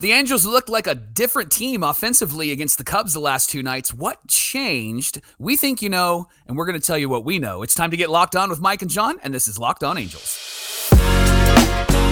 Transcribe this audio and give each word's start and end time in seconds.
The 0.00 0.10
Angels 0.10 0.44
looked 0.44 0.68
like 0.68 0.88
a 0.88 0.94
different 0.96 1.52
team 1.52 1.84
offensively 1.84 2.50
against 2.50 2.78
the 2.78 2.84
Cubs 2.84 3.12
the 3.12 3.20
last 3.20 3.48
two 3.48 3.62
nights. 3.62 3.94
What 3.94 4.26
changed? 4.26 5.20
We 5.38 5.56
think 5.56 5.80
you 5.82 5.88
know, 5.88 6.26
and 6.48 6.56
we're 6.56 6.66
going 6.66 6.78
to 6.78 6.84
tell 6.84 6.98
you 6.98 7.08
what 7.08 7.24
we 7.24 7.38
know. 7.38 7.62
It's 7.62 7.74
time 7.74 7.92
to 7.92 7.96
get 7.96 8.10
locked 8.10 8.34
on 8.34 8.50
with 8.50 8.60
Mike 8.60 8.82
and 8.82 8.90
Jon, 8.90 9.20
and 9.22 9.32
this 9.32 9.46
is 9.46 9.56
Locked 9.56 9.84
On 9.84 9.96
Angels. 9.96 10.90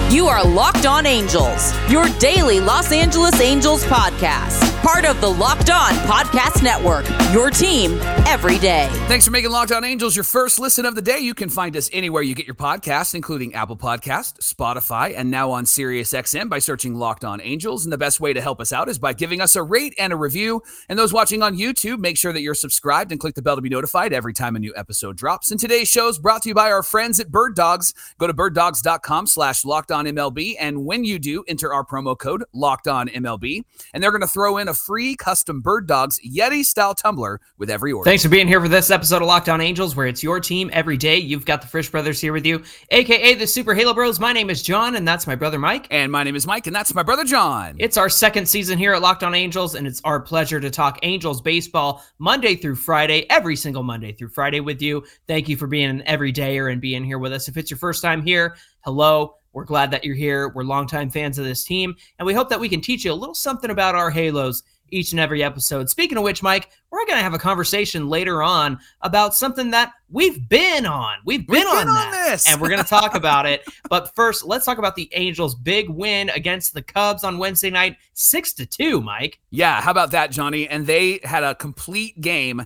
You 0.09 0.27
are 0.27 0.45
Locked 0.45 0.85
On 0.85 1.05
Angels, 1.05 1.73
your 1.89 2.07
daily 2.19 2.61
Los 2.61 2.93
Angeles 2.93 3.41
Angels 3.41 3.83
podcast. 3.83 4.72
Part 4.83 5.05
of 5.05 5.21
the 5.21 5.29
Locked 5.29 5.69
On 5.69 5.93
Podcast 5.93 6.61
Network, 6.61 7.05
your 7.31 7.49
team 7.49 7.93
every 8.27 8.59
day. 8.59 8.89
Thanks 9.07 9.23
for 9.23 9.31
making 9.31 9.49
Locked 9.49 9.71
On 9.71 9.81
Angels 9.85 10.13
your 10.13 10.25
first 10.25 10.59
listen 10.59 10.85
of 10.85 10.93
the 10.93 11.01
day. 11.01 11.19
You 11.19 11.33
can 11.33 11.47
find 11.47 11.77
us 11.77 11.89
anywhere 11.93 12.21
you 12.21 12.35
get 12.35 12.45
your 12.45 12.53
podcasts, 12.53 13.15
including 13.15 13.53
Apple 13.53 13.77
Podcast, 13.77 14.39
Spotify, 14.41 15.13
and 15.15 15.31
now 15.31 15.51
on 15.51 15.63
SiriusXM 15.63 16.49
by 16.49 16.59
searching 16.59 16.95
Locked 16.95 17.23
On 17.23 17.39
Angels. 17.39 17.85
And 17.85 17.93
the 17.93 17.97
best 17.97 18.19
way 18.19 18.33
to 18.33 18.41
help 18.41 18.59
us 18.59 18.73
out 18.73 18.89
is 18.89 18.99
by 18.99 19.13
giving 19.13 19.39
us 19.39 19.55
a 19.55 19.63
rate 19.63 19.93
and 19.97 20.11
a 20.11 20.17
review. 20.17 20.61
And 20.89 20.99
those 20.99 21.13
watching 21.13 21.41
on 21.43 21.57
YouTube, 21.57 21.99
make 21.99 22.17
sure 22.17 22.33
that 22.33 22.41
you're 22.41 22.53
subscribed 22.53 23.13
and 23.13 23.21
click 23.21 23.35
the 23.35 23.41
bell 23.41 23.55
to 23.55 23.61
be 23.61 23.69
notified 23.69 24.11
every 24.11 24.33
time 24.33 24.57
a 24.57 24.59
new 24.59 24.73
episode 24.75 25.15
drops. 25.15 25.49
And 25.49 25.59
today's 25.61 25.87
show 25.87 26.09
is 26.09 26.19
brought 26.19 26.41
to 26.41 26.49
you 26.49 26.55
by 26.55 26.69
our 26.69 26.83
friends 26.83 27.21
at 27.21 27.31
Bird 27.31 27.55
Dogs. 27.55 27.93
Go 28.17 28.27
to 28.27 28.33
birddogs.com 28.33 29.27
slash 29.27 29.63
locked 29.63 29.93
on 29.93 30.07
MLB. 30.07 30.55
And 30.59 30.83
when 30.83 31.05
you 31.05 31.19
do, 31.19 31.45
enter 31.47 31.73
our 31.73 31.85
promo 31.85 32.19
code 32.19 32.43
locked 32.51 32.89
on 32.89 33.07
MLB. 33.07 33.63
And 33.93 34.03
they're 34.03 34.11
going 34.11 34.19
to 34.19 34.27
throw 34.27 34.57
in 34.57 34.67
a 34.67 34.72
free 34.73 35.15
custom 35.15 35.61
Bird 35.61 35.87
Dogs 35.87 36.19
Yeti 36.25 36.63
style 36.63 36.93
tumbler 36.93 37.39
with 37.57 37.69
every 37.69 37.91
order. 37.91 38.09
Thanks 38.09 38.23
for 38.23 38.29
being 38.29 38.47
here 38.47 38.61
for 38.61 38.67
this 38.67 38.91
episode 38.91 39.21
of 39.21 39.27
Locked 39.27 39.49
On 39.49 39.61
Angels, 39.61 39.95
where 39.95 40.07
it's 40.07 40.23
your 40.23 40.39
team 40.39 40.69
every 40.73 40.97
day. 40.97 41.17
You've 41.17 41.45
got 41.45 41.61
the 41.61 41.67
Frisch 41.67 41.89
Brothers 41.89 42.19
here 42.19 42.33
with 42.33 42.45
you, 42.45 42.63
aka 42.91 43.33
the 43.33 43.47
Super 43.47 43.73
Halo 43.73 43.93
Bros. 43.93 44.19
My 44.19 44.33
name 44.33 44.49
is 44.49 44.63
Jon, 44.63 44.95
and 44.95 45.07
that's 45.07 45.27
my 45.27 45.35
brother 45.35 45.59
Mike. 45.59 45.87
And 45.91 46.11
my 46.11 46.23
name 46.23 46.35
is 46.35 46.47
Mike, 46.47 46.67
and 46.67 46.75
that's 46.75 46.93
my 46.93 47.03
brother 47.03 47.23
Jon. 47.23 47.75
It's 47.79 47.97
our 47.97 48.09
second 48.09 48.47
season 48.47 48.77
here 48.77 48.93
at 48.93 49.01
Locked 49.01 49.23
On 49.23 49.35
Angels, 49.35 49.75
and 49.75 49.85
it's 49.85 50.01
our 50.03 50.19
pleasure 50.19 50.59
to 50.59 50.69
talk 50.69 50.99
Angels 51.03 51.41
baseball 51.41 52.03
Monday 52.19 52.55
through 52.55 52.75
Friday, 52.75 53.29
every 53.29 53.55
single 53.55 53.83
Monday 53.83 54.13
through 54.13 54.29
Friday 54.29 54.59
with 54.59 54.81
you. 54.81 55.03
Thank 55.27 55.49
you 55.49 55.57
for 55.57 55.67
being 55.67 55.89
an 55.89 56.03
everydayer 56.07 56.71
and 56.71 56.81
being 56.81 57.03
here 57.03 57.19
with 57.19 57.33
us. 57.33 57.47
If 57.47 57.57
it's 57.57 57.69
your 57.69 57.77
first 57.77 58.01
time 58.01 58.23
here, 58.23 58.55
hello. 58.81 59.35
We're 59.53 59.65
glad 59.65 59.91
that 59.91 60.03
you're 60.03 60.15
here. 60.15 60.49
We're 60.49 60.63
longtime 60.63 61.09
fans 61.11 61.37
of 61.39 61.45
this 61.45 61.63
team, 61.63 61.95
and 62.19 62.25
we 62.25 62.33
hope 62.33 62.49
that 62.49 62.59
we 62.59 62.69
can 62.69 62.81
teach 62.81 63.05
you 63.05 63.11
a 63.11 63.15
little 63.15 63.35
something 63.35 63.69
about 63.69 63.95
our 63.95 64.09
Halos 64.09 64.63
each 64.89 65.11
and 65.11 65.19
every 65.19 65.43
episode. 65.43 65.89
Speaking 65.89 66.17
of 66.17 66.23
which, 66.23 66.43
Mike, 66.43 66.69
we're 66.91 67.05
going 67.05 67.17
to 67.17 67.23
have 67.23 67.33
a 67.33 67.39
conversation 67.39 68.09
later 68.09 68.43
on 68.43 68.77
about 69.01 69.33
something 69.33 69.71
that 69.71 69.91
we've 70.09 70.47
been 70.47 70.85
on. 70.85 71.15
We've 71.25 71.47
been, 71.47 71.61
We've 71.61 71.67
on, 71.67 71.77
been 71.79 71.87
on 71.89 72.11
that, 72.11 72.27
this. 72.29 72.47
and 72.51 72.61
we're 72.61 72.69
going 72.69 72.83
to 72.83 72.87
talk 72.87 73.15
about 73.15 73.47
it. 73.47 73.63
But 73.89 74.13
first, 74.15 74.45
let's 74.45 74.65
talk 74.65 74.77
about 74.77 74.95
the 74.95 75.09
Angels' 75.13 75.55
big 75.55 75.89
win 75.89 76.29
against 76.29 76.75
the 76.75 76.83
Cubs 76.83 77.23
on 77.23 77.39
Wednesday 77.39 77.71
night, 77.71 77.97
six 78.13 78.53
to 78.53 78.65
two. 78.67 79.01
Mike, 79.01 79.39
Yeah, 79.49 79.81
how 79.81 79.89
about 79.89 80.11
that, 80.11 80.29
Johnny? 80.31 80.67
And 80.67 80.85
they 80.85 81.19
had 81.23 81.43
a 81.43 81.55
complete 81.55 82.21
game. 82.21 82.63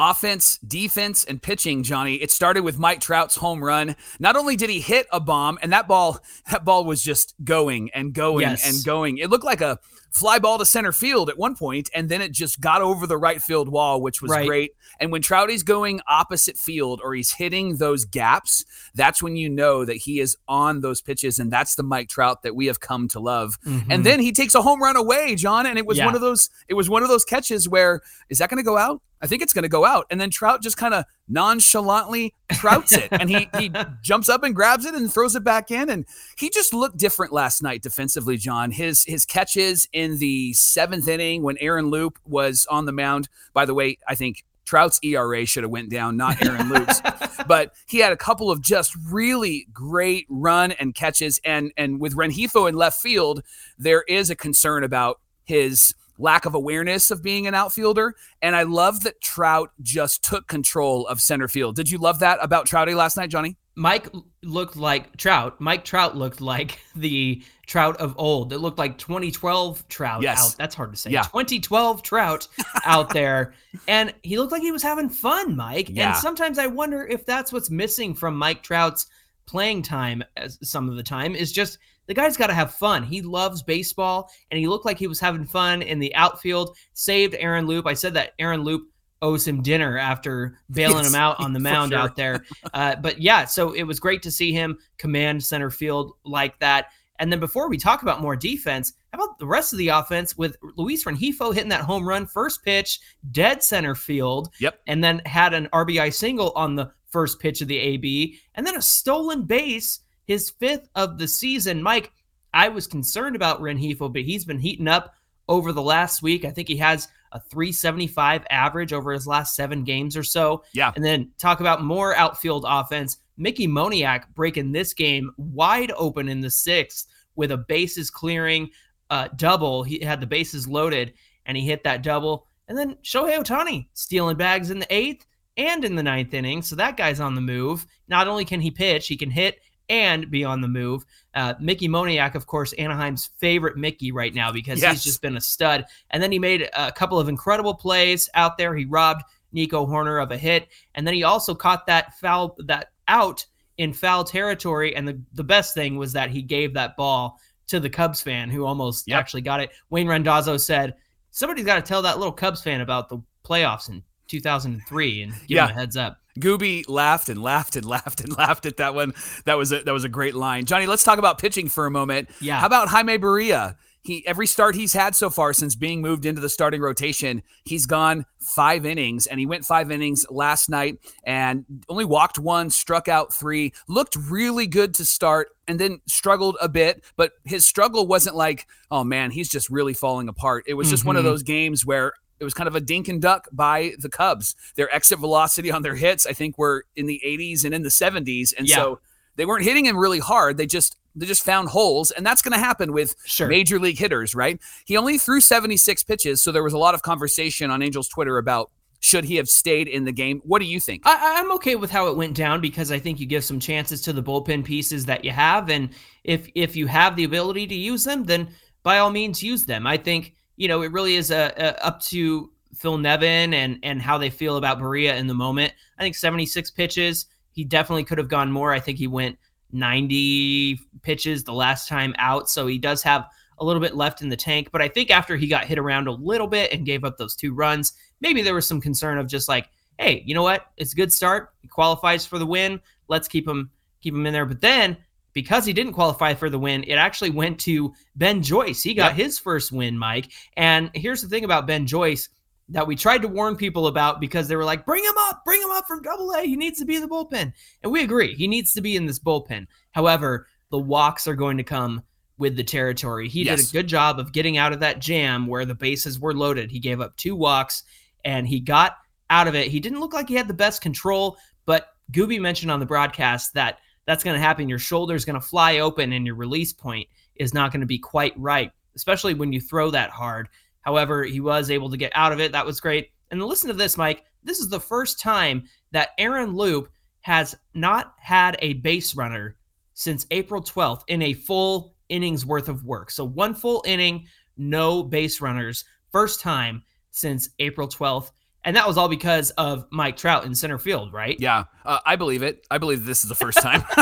Offense, 0.00 0.58
defense, 0.58 1.24
and 1.24 1.42
pitching, 1.42 1.82
Johnny. 1.82 2.14
It 2.14 2.30
started 2.30 2.62
with 2.62 2.78
Mike 2.78 3.00
Trout's 3.00 3.34
home 3.34 3.62
run. 3.64 3.96
Not 4.20 4.36
only 4.36 4.54
did 4.54 4.70
he 4.70 4.80
hit 4.80 5.08
a 5.10 5.18
bomb, 5.18 5.58
and 5.60 5.72
that 5.72 5.88
ball, 5.88 6.20
that 6.52 6.64
ball 6.64 6.84
was 6.84 7.02
just 7.02 7.34
going 7.42 7.90
and 7.92 8.12
going 8.12 8.42
Yes. 8.42 8.64
and 8.64 8.84
going. 8.84 9.18
It 9.18 9.28
looked 9.28 9.44
like 9.44 9.60
a 9.60 9.80
fly 10.12 10.38
ball 10.38 10.56
to 10.58 10.64
center 10.64 10.92
field 10.92 11.28
at 11.28 11.36
one 11.36 11.56
point, 11.56 11.90
and 11.92 12.08
then 12.08 12.22
it 12.22 12.30
just 12.30 12.60
got 12.60 12.80
over 12.80 13.08
the 13.08 13.18
right 13.18 13.42
field 13.42 13.68
wall, 13.68 14.00
which 14.00 14.22
was 14.22 14.30
Right. 14.30 14.46
great. 14.46 14.72
And 15.00 15.10
when 15.10 15.20
Trouty's 15.20 15.64
going 15.64 16.00
opposite 16.08 16.56
field 16.56 17.00
or 17.02 17.12
he's 17.14 17.32
hitting 17.32 17.76
those 17.78 18.04
gaps, 18.04 18.64
that's 18.94 19.20
when 19.20 19.34
you 19.36 19.50
know 19.50 19.84
that 19.84 19.96
he 19.96 20.20
is 20.20 20.36
on 20.46 20.80
those 20.80 21.02
pitches, 21.02 21.40
and 21.40 21.50
that's 21.52 21.74
the 21.74 21.82
Mike 21.82 22.08
Trout 22.08 22.42
that 22.42 22.54
we 22.54 22.66
have 22.66 22.78
come 22.78 23.08
to 23.08 23.18
love. 23.20 23.58
Mm-hmm. 23.66 23.90
And 23.90 24.06
then 24.06 24.20
he 24.20 24.30
takes 24.30 24.54
a 24.54 24.62
home 24.62 24.80
run 24.80 24.96
away, 24.96 25.34
Jon, 25.34 25.66
and 25.66 25.76
it 25.76 25.86
was 25.86 25.98
Yeah. 25.98 26.06
one 26.06 26.14
of 26.14 26.20
those. 26.20 26.50
It 26.68 26.74
was 26.74 26.88
one 26.88 27.02
of 27.02 27.08
those 27.08 27.24
catches 27.24 27.68
where 27.68 28.00
is 28.30 28.38
that 28.38 28.48
going 28.48 28.58
to 28.58 28.62
go 28.64 28.78
out? 28.78 29.02
I 29.20 29.26
think 29.26 29.42
it's 29.42 29.52
going 29.52 29.64
to 29.64 29.68
go 29.68 29.84
out, 29.84 30.06
and 30.10 30.20
then 30.20 30.30
Trout 30.30 30.62
just 30.62 30.76
kind 30.76 30.94
of 30.94 31.04
nonchalantly 31.28 32.34
trouts 32.52 32.92
it, 32.92 33.08
and 33.10 33.28
he 33.28 33.48
he 33.58 33.70
jumps 34.02 34.28
up 34.28 34.42
and 34.42 34.54
grabs 34.54 34.84
it 34.84 34.94
and 34.94 35.12
throws 35.12 35.34
it 35.34 35.44
back 35.44 35.70
in, 35.70 35.90
and 35.90 36.06
he 36.36 36.50
just 36.50 36.72
looked 36.72 36.96
different 36.96 37.32
last 37.32 37.62
night 37.62 37.82
defensively, 37.82 38.36
Jon. 38.36 38.70
His 38.70 39.04
his 39.04 39.24
catches 39.24 39.88
in 39.92 40.18
the 40.18 40.52
seventh 40.52 41.08
inning 41.08 41.42
when 41.42 41.58
Aaron 41.58 41.90
Loup 41.90 42.18
was 42.24 42.66
on 42.70 42.86
the 42.86 42.92
mound. 42.92 43.28
By 43.52 43.64
the 43.64 43.74
way, 43.74 43.98
I 44.06 44.14
think. 44.14 44.44
Trout's 44.64 45.00
ERA 45.02 45.46
should 45.46 45.62
have 45.62 45.70
went 45.70 45.88
down, 45.88 46.18
not 46.18 46.44
Aaron 46.44 46.68
Loup's. 46.68 47.00
but 47.48 47.72
he 47.86 48.00
had 48.00 48.12
a 48.12 48.18
couple 48.18 48.50
of 48.50 48.60
just 48.60 48.94
really 49.10 49.66
great 49.72 50.26
run 50.28 50.72
and 50.72 50.94
catches. 50.94 51.40
And 51.42 51.72
and 51.78 51.98
with 51.98 52.14
Rengifo 52.14 52.68
in 52.68 52.76
left 52.76 53.00
field, 53.00 53.42
there 53.78 54.02
is 54.02 54.28
a 54.28 54.36
concern 54.36 54.84
about 54.84 55.20
his 55.44 55.94
lack 56.18 56.44
of 56.44 56.54
awareness 56.54 57.10
of 57.10 57.22
being 57.22 57.46
an 57.46 57.54
outfielder. 57.54 58.14
And 58.42 58.54
I 58.56 58.64
love 58.64 59.02
that 59.04 59.20
Trout 59.20 59.70
just 59.82 60.22
took 60.24 60.46
control 60.48 61.06
of 61.06 61.20
center 61.20 61.48
field. 61.48 61.76
Did 61.76 61.90
you 61.90 61.98
love 61.98 62.18
that 62.20 62.38
about 62.42 62.66
Trouty 62.66 62.94
last 62.96 63.16
night, 63.16 63.30
Johnny? 63.30 63.56
Mike 63.76 64.08
looked 64.42 64.76
like 64.76 65.16
Trout. 65.16 65.60
Mike 65.60 65.84
Trout 65.84 66.16
looked 66.16 66.40
like 66.40 66.80
the 66.96 67.42
Trout 67.66 67.96
of 67.98 68.14
old. 68.18 68.52
It 68.52 68.58
looked 68.58 68.78
like 68.78 68.98
2012 68.98 69.86
Trout 69.88 70.22
Yes. 70.22 70.52
out. 70.52 70.58
That's 70.58 70.74
hard 70.74 70.90
to 70.92 70.96
say. 70.98 71.10
Yeah. 71.10 71.22
2012 71.22 72.02
Trout 72.02 72.48
out 72.84 73.10
there. 73.10 73.54
And 73.86 74.12
he 74.22 74.36
looked 74.38 74.50
like 74.50 74.62
he 74.62 74.72
was 74.72 74.82
having 74.82 75.08
fun, 75.08 75.54
Mike. 75.56 75.88
Yeah. 75.90 76.08
And 76.08 76.16
sometimes 76.16 76.58
I 76.58 76.66
wonder 76.66 77.06
if 77.06 77.24
that's 77.24 77.52
what's 77.52 77.70
missing 77.70 78.14
from 78.14 78.36
Mike 78.36 78.62
Trout's 78.64 79.06
playing 79.46 79.82
time 79.82 80.22
as 80.36 80.58
some 80.62 80.88
of 80.88 80.96
the 80.96 81.02
time 81.02 81.34
is 81.36 81.52
just 81.52 81.78
the 82.08 82.14
guy's 82.14 82.36
got 82.36 82.48
to 82.48 82.54
have 82.54 82.74
fun. 82.74 83.04
He 83.04 83.22
loves 83.22 83.62
baseball 83.62 84.30
and 84.50 84.58
he 84.58 84.66
looked 84.66 84.84
like 84.86 84.98
he 84.98 85.06
was 85.06 85.20
having 85.20 85.46
fun 85.46 85.82
in 85.82 86.00
the 86.00 86.12
outfield. 86.16 86.76
Saved 86.94 87.36
Aaron 87.38 87.66
Loup. 87.66 87.86
I 87.86 87.94
said 87.94 88.14
that 88.14 88.32
Aaron 88.40 88.64
Loup 88.64 88.88
owes 89.22 89.46
him 89.46 89.62
dinner 89.62 89.98
after 89.98 90.58
bailing 90.70 90.98
Yes, 91.04 91.08
him 91.08 91.14
out 91.14 91.38
on 91.38 91.52
the 91.52 91.60
mound 91.70 91.92
sure. 91.92 92.00
out 92.00 92.16
there. 92.16 92.44
Uh, 92.74 92.96
but 92.96 93.20
yeah, 93.20 93.44
so 93.44 93.72
it 93.72 93.82
was 93.84 94.00
great 94.00 94.22
to 94.22 94.30
see 94.30 94.52
him 94.52 94.78
command 94.96 95.44
center 95.44 95.70
field 95.70 96.12
like 96.24 96.58
that. 96.58 96.86
And 97.20 97.32
then 97.32 97.40
before 97.40 97.68
we 97.68 97.76
talk 97.76 98.02
about 98.02 98.20
more 98.20 98.36
defense, 98.36 98.92
how 99.12 99.18
about 99.18 99.38
the 99.40 99.46
rest 99.46 99.72
of 99.72 99.78
the 99.80 99.88
offense 99.88 100.38
with 100.38 100.56
Luis 100.76 101.04
Rengifo 101.04 101.52
hitting 101.52 101.68
that 101.70 101.80
home 101.80 102.06
run 102.08 102.26
first 102.26 102.64
pitch, 102.64 103.00
dead 103.32 103.62
center 103.62 103.94
field, 103.96 104.50
Yep. 104.60 104.80
and 104.86 105.02
then 105.02 105.20
had 105.26 105.52
an 105.52 105.68
RBI 105.72 106.14
single 106.14 106.52
on 106.54 106.76
the 106.76 106.92
first 107.10 107.40
pitch 107.40 107.60
of 107.60 107.66
the 107.68 107.76
AB, 107.78 108.38
and 108.54 108.64
then 108.64 108.76
a 108.76 108.82
stolen 108.82 109.42
base, 109.44 110.00
his 110.28 110.50
fifth 110.50 110.88
of 110.94 111.18
the 111.18 111.26
season. 111.26 111.82
Mike, 111.82 112.12
I 112.52 112.68
was 112.68 112.86
concerned 112.86 113.34
about 113.34 113.60
Rengifo, 113.60 114.12
but 114.12 114.22
he's 114.22 114.44
been 114.44 114.58
heating 114.58 114.86
up 114.86 115.14
over 115.48 115.72
the 115.72 115.82
last 115.82 116.22
week. 116.22 116.44
I 116.44 116.50
think 116.50 116.68
he 116.68 116.76
has 116.76 117.08
a 117.32 117.40
375 117.40 118.44
average 118.50 118.92
over 118.92 119.12
his 119.12 119.26
last 119.26 119.56
seven 119.56 119.84
games 119.84 120.16
or 120.16 120.22
so. 120.22 120.64
Yeah. 120.74 120.92
And 120.94 121.04
then 121.04 121.30
talk 121.38 121.60
about 121.60 121.82
more 121.82 122.14
outfield 122.14 122.66
offense. 122.68 123.18
Mickey 123.38 123.66
Moniak 123.66 124.24
breaking 124.34 124.72
this 124.72 124.92
game 124.92 125.32
wide 125.38 125.92
open 125.96 126.28
in 126.28 126.40
the 126.40 126.50
sixth 126.50 127.06
with 127.34 127.50
a 127.50 127.56
bases 127.56 128.10
clearing 128.10 128.68
uh, 129.08 129.28
double. 129.36 129.82
He 129.82 130.00
had 130.00 130.20
the 130.20 130.26
bases 130.26 130.68
loaded 130.68 131.14
and 131.46 131.56
he 131.56 131.64
hit 131.64 131.84
that 131.84 132.02
double. 132.02 132.46
And 132.68 132.76
then 132.76 132.96
Shohei 133.02 133.38
Ohtani 133.38 133.88
stealing 133.94 134.36
bags 134.36 134.70
in 134.70 134.78
the 134.78 134.94
eighth 134.94 135.24
and 135.56 135.84
in 135.84 135.96
the 135.96 136.02
ninth 136.02 136.34
inning. 136.34 136.60
So 136.60 136.76
that 136.76 136.98
guy's 136.98 137.20
on 137.20 137.34
the 137.34 137.40
move. 137.40 137.86
Not 138.08 138.28
only 138.28 138.44
can 138.44 138.60
he 138.60 138.70
pitch, 138.70 139.06
he 139.06 139.16
can 139.16 139.30
hit 139.30 139.60
and 139.88 140.30
be 140.30 140.44
on 140.44 140.60
the 140.60 140.68
move. 140.68 141.04
Uh, 141.34 141.54
Mickey 141.60 141.88
Moniak, 141.88 142.34
of 142.34 142.46
course, 142.46 142.74
Anaheim's 142.78 143.30
favorite 143.38 143.76
Mickey 143.76 144.12
right 144.12 144.34
now 144.34 144.52
because 144.52 144.82
Yes. 144.82 144.92
he's 144.94 145.04
just 145.04 145.22
been 145.22 145.36
a 145.36 145.40
stud. 145.40 145.84
And 146.10 146.22
then 146.22 146.30
he 146.32 146.38
made 146.38 146.68
a 146.76 146.92
couple 146.92 147.18
of 147.18 147.28
incredible 147.28 147.74
plays 147.74 148.28
out 148.34 148.58
there. 148.58 148.74
He 148.74 148.84
robbed 148.84 149.22
Nico 149.52 149.86
Hoerner 149.86 150.22
of 150.22 150.30
a 150.30 150.36
hit, 150.36 150.68
and 150.94 151.06
then 151.06 151.14
he 151.14 151.22
also 151.24 151.54
caught 151.54 151.86
that 151.86 152.18
foul 152.18 152.54
that 152.66 152.92
out 153.08 153.44
in 153.78 153.92
foul 153.94 154.24
territory. 154.24 154.94
And 154.94 155.08
the, 155.08 155.20
the 155.32 155.44
best 155.44 155.72
thing 155.72 155.96
was 155.96 156.12
that 156.12 156.30
he 156.30 156.42
gave 156.42 156.74
that 156.74 156.96
ball 156.96 157.38
to 157.68 157.80
the 157.80 157.88
Cubs 157.88 158.20
fan 158.20 158.50
who 158.50 158.64
almost 158.66 159.08
Yep. 159.08 159.18
actually 159.18 159.42
got 159.42 159.60
it. 159.60 159.70
Wayne 159.90 160.06
Randazzo 160.08 160.56
said, 160.58 160.94
"Somebody's 161.30 161.64
got 161.64 161.76
to 161.76 161.82
tell 161.82 162.02
that 162.02 162.18
little 162.18 162.32
Cubs 162.32 162.62
fan 162.62 162.80
about 162.82 163.08
the 163.08 163.18
playoffs 163.44 163.88
in 163.88 164.02
2003 164.28 165.22
and 165.22 165.32
give 165.32 165.42
Yeah. 165.48 165.66
him 165.66 165.76
a 165.76 165.80
heads 165.80 165.96
up." 165.96 166.18
Gooby 166.38 166.84
laughed 166.88 167.28
and 167.28 167.42
laughed 167.42 167.74
and 167.76 167.84
laughed 167.84 168.20
and 168.20 168.36
laughed 168.38 168.64
at 168.66 168.76
that 168.76 168.94
one. 168.94 169.14
That 169.44 169.58
was 169.58 169.72
a 169.72 169.82
that 169.82 169.92
was 169.92 170.04
a 170.04 170.08
great 170.08 170.34
line. 170.34 170.64
Johnny, 170.66 170.86
let's 170.86 171.02
talk 171.04 171.18
about 171.18 171.38
pitching 171.38 171.68
for 171.68 171.86
a 171.86 171.90
moment. 171.90 172.28
Yeah. 172.40 172.60
How 172.60 172.66
about 172.66 172.88
Jaime 172.88 173.18
Barria? 173.18 173.76
He 174.02 174.24
every 174.26 174.46
start 174.46 174.76
he's 174.76 174.92
had 174.92 175.16
so 175.16 175.28
far 175.28 175.52
since 175.52 175.74
being 175.74 176.00
moved 176.00 176.24
into 176.24 176.40
the 176.40 176.48
starting 176.48 176.80
rotation, 176.80 177.42
he's 177.64 177.84
gone 177.86 178.24
five 178.40 178.86
innings, 178.86 179.26
and 179.26 179.40
he 179.40 179.44
went 179.46 179.64
five 179.64 179.90
innings 179.90 180.24
last 180.30 180.70
night 180.70 180.98
and 181.24 181.64
only 181.88 182.04
walked 182.04 182.38
one, 182.38 182.70
struck 182.70 183.08
out 183.08 183.34
three, 183.34 183.72
looked 183.88 184.14
really 184.16 184.68
good 184.68 184.94
to 184.94 185.04
start, 185.04 185.48
and 185.66 185.78
then 185.80 186.00
struggled 186.06 186.56
a 186.62 186.68
bit. 186.68 187.04
But 187.16 187.32
his 187.44 187.66
struggle 187.66 188.06
wasn't 188.06 188.36
like, 188.36 188.66
oh 188.92 189.02
man, 189.02 189.32
he's 189.32 189.48
just 189.48 189.68
really 189.68 189.94
falling 189.94 190.28
apart. 190.28 190.64
It 190.68 190.74
was 190.74 190.88
just 190.88 191.04
one 191.04 191.16
of 191.16 191.22
Mhm. 191.24 191.30
those 191.30 191.42
games 191.42 191.84
where 191.84 192.12
it 192.40 192.44
was 192.44 192.54
kind 192.54 192.68
of 192.68 192.74
a 192.76 192.80
dink 192.80 193.08
and 193.08 193.20
duck 193.20 193.48
by 193.52 193.94
the 193.98 194.08
Cubs. 194.08 194.54
Their 194.76 194.92
exit 194.94 195.18
velocity 195.18 195.70
on 195.70 195.82
their 195.82 195.96
hits, 195.96 196.26
I 196.26 196.32
think, 196.32 196.56
were 196.58 196.84
in 196.96 197.06
the 197.06 197.20
80s 197.24 197.64
and 197.64 197.74
in 197.74 197.82
the 197.82 197.88
70s, 197.90 198.52
and 198.56 198.68
Yeah. 198.68 198.76
so 198.76 199.00
they 199.36 199.44
weren't 199.46 199.64
hitting 199.64 199.86
him 199.86 199.96
really 199.96 200.18
hard. 200.20 200.56
They 200.56 200.66
just 200.66 200.96
they 201.16 201.26
just 201.26 201.42
found 201.44 201.70
holes, 201.70 202.12
and 202.12 202.24
that's 202.24 202.42
going 202.42 202.52
to 202.52 202.58
happen 202.64 202.92
with 202.92 203.16
Sure. 203.24 203.48
major 203.48 203.80
league 203.80 203.98
hitters, 203.98 204.36
right? 204.36 204.60
He 204.84 204.96
only 204.96 205.18
threw 205.18 205.40
76 205.40 206.04
pitches, 206.04 206.40
so 206.40 206.52
there 206.52 206.62
was 206.62 206.74
a 206.74 206.78
lot 206.78 206.94
of 206.94 207.02
conversation 207.02 207.72
on 207.72 207.82
Angels 207.82 208.08
Twitter 208.08 208.38
about 208.38 208.70
should 209.00 209.24
he 209.24 209.34
have 209.36 209.48
stayed 209.48 209.88
in 209.88 210.04
the 210.04 210.12
game. 210.12 210.40
What 210.44 210.60
do 210.60 210.66
you 210.66 210.78
think? 210.78 211.02
I, 211.04 211.40
I'm 211.40 211.50
okay 211.52 211.74
with 211.76 211.90
how 211.90 212.06
it 212.08 212.16
went 212.16 212.34
down 212.36 212.60
because 212.60 212.92
I 212.92 212.98
think 213.00 213.18
you 213.18 213.26
give 213.26 213.42
some 213.44 213.58
chances 213.58 214.00
to 214.02 214.12
the 214.12 214.22
bullpen 214.22 214.64
pieces 214.64 215.06
that 215.06 215.24
you 215.24 215.32
have, 215.32 215.70
and 215.70 215.90
if 216.22 216.48
if 216.54 216.76
you 216.76 216.86
have 216.86 217.16
the 217.16 217.24
ability 217.24 217.66
to 217.68 217.74
use 217.74 218.04
them, 218.04 218.24
then 218.24 218.48
by 218.84 218.98
all 218.98 219.10
means 219.10 219.42
use 219.42 219.64
them. 219.64 219.88
I 219.88 219.96
think 219.96 220.34
you 220.58 220.68
know 220.68 220.82
it 220.82 220.92
really 220.92 221.14
is 221.14 221.30
a, 221.30 221.54
a 221.56 221.86
up 221.86 222.02
to 222.02 222.50
Phil 222.74 222.98
Nevin 222.98 223.54
and 223.54 223.78
and 223.82 224.02
how 224.02 224.18
they 224.18 224.28
feel 224.28 224.56
about 224.56 224.78
Barria 224.78 225.16
in 225.16 225.26
the 225.26 225.34
moment. 225.34 225.72
I 225.98 226.02
think 226.02 226.14
76 226.14 226.70
pitches. 226.72 227.26
He 227.52 227.64
definitely 227.64 228.04
could 228.04 228.18
have 228.18 228.28
gone 228.28 228.52
more. 228.52 228.72
I 228.72 228.80
think 228.80 228.98
he 228.98 229.06
went 229.06 229.38
90 229.72 230.78
pitches 231.02 231.44
the 231.44 231.52
last 231.52 231.88
time 231.88 232.14
out, 232.18 232.50
so 232.50 232.66
he 232.66 232.78
does 232.78 233.02
have 233.02 233.26
a 233.58 233.64
little 233.64 233.80
bit 233.80 233.96
left 233.96 234.20
in 234.22 234.28
the 234.28 234.36
tank. 234.36 234.68
But 234.70 234.82
I 234.82 234.88
think 234.88 235.10
after 235.10 235.36
he 235.36 235.46
got 235.46 235.64
hit 235.64 235.78
around 235.78 236.06
a 236.06 236.12
little 236.12 236.46
bit 236.46 236.72
and 236.72 236.86
gave 236.86 237.04
up 237.04 237.18
those 237.18 237.34
two 237.34 237.54
runs, 237.54 237.94
maybe 238.20 238.42
there 238.42 238.54
was 238.54 238.66
some 238.66 238.80
concern 238.80 239.18
of 239.18 239.26
just 239.26 239.48
like, 239.48 239.68
hey, 239.98 240.22
you 240.26 240.34
know 240.34 240.42
what? 240.42 240.66
It's 240.76 240.92
a 240.92 240.96
good 240.96 241.12
start. 241.12 241.52
He 241.60 241.68
qualifies 241.68 242.24
for 242.24 242.38
the 242.38 242.46
win. 242.46 242.80
Let's 243.08 243.28
keep 243.28 243.46
him 243.46 243.70
keep 244.00 244.14
him 244.14 244.26
in 244.26 244.32
there. 244.32 244.46
But 244.46 244.60
then 244.60 244.96
because 245.40 245.64
he 245.64 245.72
didn't 245.72 245.92
qualify 245.92 246.34
for 246.34 246.50
the 246.50 246.58
win, 246.58 246.82
it 246.88 246.94
actually 246.94 247.30
went 247.30 247.60
to 247.60 247.94
Ben 248.16 248.42
Joyce. 248.42 248.82
He 248.82 248.92
got 248.92 249.16
Yep. 249.16 249.24
his 249.24 249.38
first 249.38 249.70
win, 249.70 249.96
Mike. 249.96 250.32
And 250.56 250.90
here's 250.94 251.22
the 251.22 251.28
thing 251.28 251.44
about 251.44 251.64
Ben 251.64 251.86
Joyce 251.86 252.28
that 252.70 252.88
we 252.88 252.96
tried 252.96 253.22
to 253.22 253.28
warn 253.28 253.54
people 253.54 253.86
about 253.86 254.20
because 254.20 254.48
they 254.48 254.56
were 254.56 254.64
like, 254.64 254.84
bring 254.84 255.04
him 255.04 255.14
up, 255.16 255.44
bring 255.44 255.62
him 255.62 255.70
up 255.70 255.86
from 255.86 256.02
double 256.02 256.32
A. 256.32 256.42
He 256.42 256.56
needs 256.56 256.80
to 256.80 256.84
be 256.84 256.96
in 256.96 257.02
the 257.02 257.08
bullpen. 257.08 257.52
And 257.84 257.92
we 257.92 258.02
agree, 258.02 258.34
he 258.34 258.48
needs 258.48 258.72
to 258.72 258.80
be 258.80 258.96
in 258.96 259.06
this 259.06 259.20
bullpen. 259.20 259.68
However, 259.92 260.48
the 260.72 260.78
walks 260.78 261.28
are 261.28 261.36
going 261.36 261.56
to 261.58 261.62
come 261.62 262.02
with 262.36 262.56
the 262.56 262.64
territory. 262.64 263.28
He 263.28 263.44
did 263.44 263.60
a 263.60 263.72
good 263.72 263.86
job 263.86 264.18
of 264.18 264.32
getting 264.32 264.58
out 264.58 264.72
of 264.72 264.80
that 264.80 264.98
jam 264.98 265.46
where 265.46 265.64
the 265.64 265.74
bases 265.76 266.18
were 266.18 266.34
loaded. 266.34 266.72
He 266.72 266.80
gave 266.80 267.00
up 267.00 267.16
two 267.16 267.36
walks 267.36 267.84
and 268.24 268.46
he 268.48 268.58
got 268.58 268.96
out 269.30 269.46
of 269.46 269.54
it. 269.54 269.68
He 269.68 269.78
didn't 269.78 270.00
look 270.00 270.12
like 270.14 270.28
he 270.28 270.34
had 270.34 270.48
the 270.48 270.54
best 270.54 270.82
control, 270.82 271.36
but 271.64 271.94
Gooby 272.12 272.40
mentioned 272.40 272.72
on 272.72 272.80
the 272.80 272.86
broadcast 272.86 273.54
that 273.54 273.78
that's 274.08 274.24
going 274.24 274.34
to 274.34 274.40
happen. 274.40 274.70
Your 274.70 274.78
shoulder's 274.78 275.26
going 275.26 275.38
to 275.38 275.46
fly 275.46 275.80
open 275.80 276.14
and 276.14 276.24
your 276.24 276.34
release 276.34 276.72
point 276.72 277.06
is 277.36 277.52
not 277.52 277.72
going 277.72 277.82
to 277.82 277.86
be 277.86 277.98
quite 277.98 278.32
right, 278.38 278.72
especially 278.96 279.34
when 279.34 279.52
you 279.52 279.60
throw 279.60 279.90
that 279.90 280.08
hard. 280.08 280.48
However, 280.80 281.24
he 281.24 281.40
was 281.40 281.70
able 281.70 281.90
to 281.90 281.98
get 281.98 282.10
out 282.14 282.32
of 282.32 282.40
it. 282.40 282.50
That 282.50 282.64
was 282.64 282.80
great. 282.80 283.10
And 283.30 283.44
listen 283.44 283.68
to 283.68 283.74
this, 283.74 283.98
Mike. 283.98 284.24
This 284.42 284.60
is 284.60 284.70
the 284.70 284.80
first 284.80 285.20
time 285.20 285.64
that 285.92 286.12
Aaron 286.16 286.56
Loup 286.56 286.88
has 287.20 287.54
not 287.74 288.14
had 288.18 288.56
a 288.60 288.72
base 288.74 289.14
runner 289.14 289.56
since 289.92 290.26
April 290.30 290.62
12th 290.62 291.02
in 291.08 291.20
a 291.20 291.34
full 291.34 291.92
innings 292.08 292.46
worth 292.46 292.70
of 292.70 292.84
work. 292.84 293.10
So 293.10 293.26
one 293.26 293.54
full 293.54 293.84
inning, 293.86 294.26
no 294.56 295.02
base 295.02 295.42
runners. 295.42 295.84
First 296.12 296.40
time 296.40 296.82
since 297.10 297.50
April 297.58 297.88
12th. 297.88 298.30
And 298.64 298.76
that 298.76 298.86
was 298.86 298.98
all 298.98 299.08
because 299.08 299.50
of 299.52 299.86
Mike 299.90 300.16
Trout 300.16 300.44
in 300.44 300.54
center 300.54 300.78
field, 300.78 301.12
right? 301.12 301.36
Yeah, 301.38 301.64
uh, 301.86 302.00
I 302.04 302.16
believe 302.16 302.42
it. 302.42 302.66
I 302.70 302.78
believe 302.78 303.06
this 303.06 303.22
is 303.22 303.28
the 303.28 303.34
first 303.34 303.58
time. 303.58 303.84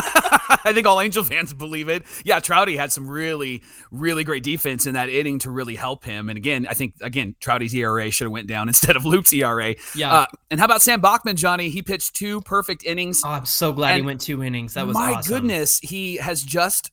I 0.65 0.73
think 0.73 0.87
all 0.87 1.01
Angel 1.01 1.23
fans 1.23 1.53
believe 1.53 1.89
it. 1.89 2.05
Yeah, 2.25 2.41
Trouty 2.41 2.77
had 2.77 2.91
some 2.91 3.09
really, 3.09 3.63
really 3.91 4.25
great 4.25 4.43
defense 4.43 4.87
in 4.87 4.95
that 4.95 5.09
inning 5.09 5.39
to 5.41 5.51
really 5.51 5.77
help 5.77 6.05
him. 6.05 6.29
And 6.29 6.37
again, 6.37 6.67
I 6.69 6.75
think 6.75 6.95
again 7.01 7.37
Trouty's 7.41 7.75
ERA 7.75 8.11
should 8.11 8.25
have 8.25 8.33
went 8.33 8.49
down 8.49 8.69
instead 8.69 8.97
of 8.97 9.05
Luke's 9.05 9.33
ERA. 9.33 9.75
Yeah. 9.95 10.13
Uh, 10.13 10.27
and 10.51 10.59
how 10.59 10.67
about 10.67 10.83
Sam 10.83 11.01
Bachman, 11.01 11.37
Johnny? 11.37 11.69
He 11.69 11.83
pitched 11.83 12.15
two 12.15 12.41
perfect 12.41 12.85
innings. 12.85 13.23
oh, 13.25 13.31
I'm 13.31 13.45
so 13.45 13.73
glad 13.73 13.97
he 13.97 14.03
went 14.03 14.21
two 14.21 14.43
innings. 14.43 14.75
That 14.75 14.87
was 14.87 14.95
my 14.95 15.13
awesome. 15.13 15.33
goodness, 15.33 15.79
he 15.81 16.17
has 16.17 16.43
just 16.43 16.91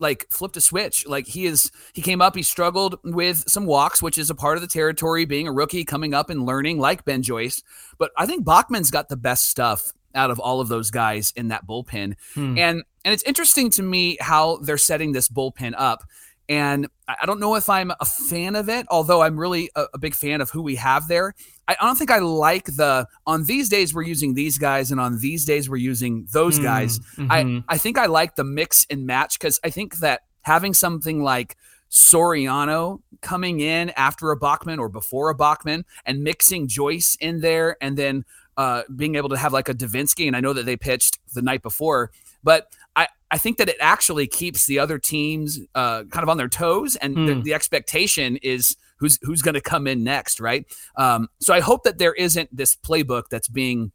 like 0.00 0.26
flipped 0.30 0.56
a 0.56 0.60
switch. 0.60 1.06
Like 1.06 1.26
he 1.26 1.46
is, 1.46 1.70
he 1.92 2.02
came 2.02 2.20
up, 2.20 2.34
he 2.34 2.42
struggled 2.42 2.98
with 3.04 3.44
some 3.48 3.66
walks, 3.66 4.02
which 4.02 4.18
is 4.18 4.30
a 4.30 4.34
part 4.34 4.56
of 4.56 4.62
the 4.62 4.68
territory, 4.68 5.24
being 5.24 5.46
a 5.46 5.52
rookie, 5.52 5.84
coming 5.84 6.14
up 6.14 6.30
and 6.30 6.46
learning, 6.46 6.78
like 6.78 7.04
Ben 7.04 7.22
Joyce. 7.22 7.62
But 7.98 8.10
I 8.16 8.26
think 8.26 8.44
Bachman's 8.44 8.90
got 8.90 9.08
the 9.08 9.16
best 9.16 9.48
stuff 9.48 9.92
out 10.14 10.30
of 10.30 10.40
all 10.40 10.60
of 10.60 10.68
those 10.68 10.90
guys 10.90 11.32
in 11.36 11.48
that 11.48 11.66
bullpen. 11.66 12.14
Hmm. 12.34 12.58
And 12.58 12.82
and 13.04 13.14
it's 13.14 13.22
interesting 13.22 13.70
to 13.70 13.82
me 13.82 14.18
how 14.20 14.56
they're 14.58 14.78
setting 14.78 15.12
this 15.12 15.28
bullpen 15.28 15.74
up. 15.76 16.04
And 16.50 16.88
I 17.08 17.24
don't 17.26 17.38
know 17.40 17.54
if 17.54 17.68
I'm 17.70 17.92
a 18.00 18.04
fan 18.04 18.56
of 18.56 18.68
it, 18.68 18.84
although 18.90 19.22
I'm 19.22 19.38
really 19.38 19.70
a, 19.76 19.84
a 19.94 19.98
big 19.98 20.14
fan 20.16 20.40
of 20.40 20.50
who 20.50 20.60
we 20.62 20.74
have 20.76 21.06
there. 21.08 21.32
I 21.68 21.76
I 21.80 21.86
don't 21.86 21.96
think 21.96 22.10
I 22.10 22.18
like 22.18 22.64
the 22.66 23.06
on 23.24 23.44
these 23.44 23.68
days 23.68 23.94
we're 23.94 24.02
using 24.02 24.34
these 24.34 24.58
guys, 24.58 24.90
and 24.90 25.00
on 25.00 25.20
these 25.20 25.44
days 25.44 25.70
we're 25.70 25.76
using 25.76 26.26
those 26.32 26.56
Hmm. 26.58 26.62
guys. 26.64 26.98
Mhm. 27.16 27.62
I 27.68 27.74
I 27.74 27.78
think 27.78 27.96
I 27.98 28.06
like 28.06 28.34
the 28.34 28.42
mix 28.44 28.84
and 28.90 29.06
match 29.06 29.38
because 29.38 29.60
I 29.62 29.70
think 29.70 29.98
that 30.00 30.22
having 30.42 30.74
something 30.74 31.22
like 31.22 31.56
Soriano 31.90 33.00
coming 33.20 33.60
in 33.60 33.90
after 33.90 34.30
a 34.32 34.36
Bachman 34.36 34.78
or 34.78 34.88
before 34.88 35.30
a 35.30 35.34
Bachman 35.34 35.84
and 36.04 36.22
mixing 36.22 36.66
Joyce 36.66 37.16
in 37.20 37.40
there 37.40 37.76
and 37.80 37.96
then 37.96 38.24
uh, 38.56 38.82
being 38.96 39.14
able 39.14 39.28
to 39.28 39.36
have 39.36 39.52
like 39.52 39.68
a 39.68 39.74
Devenski, 39.74 40.26
and 40.26 40.36
I 40.36 40.40
know 40.40 40.52
that 40.52 40.66
they 40.66 40.76
pitched 40.76 41.18
the 41.34 41.42
night 41.42 41.62
before, 41.62 42.10
but 42.42 42.68
I, 42.96 43.06
I 43.30 43.38
think 43.38 43.58
that 43.58 43.68
it 43.68 43.76
actually 43.80 44.26
keeps 44.26 44.66
the 44.66 44.78
other 44.78 44.98
teams 44.98 45.60
uh, 45.74 46.04
kind 46.04 46.22
of 46.22 46.28
on 46.28 46.36
their 46.36 46.48
toes, 46.48 46.96
and 46.96 47.16
the, 47.16 47.34
Hmm. 47.34 47.42
the 47.42 47.54
expectation 47.54 48.36
is 48.38 48.76
who's 48.98 49.18
who's 49.22 49.42
going 49.42 49.54
to 49.54 49.60
come 49.60 49.86
in 49.86 50.02
next, 50.04 50.40
right? 50.40 50.64
Um, 50.96 51.28
so 51.40 51.54
I 51.54 51.60
hope 51.60 51.84
that 51.84 51.98
there 51.98 52.14
isn't 52.14 52.54
this 52.54 52.76
playbook 52.76 53.24
that's 53.30 53.48
being 53.48 53.92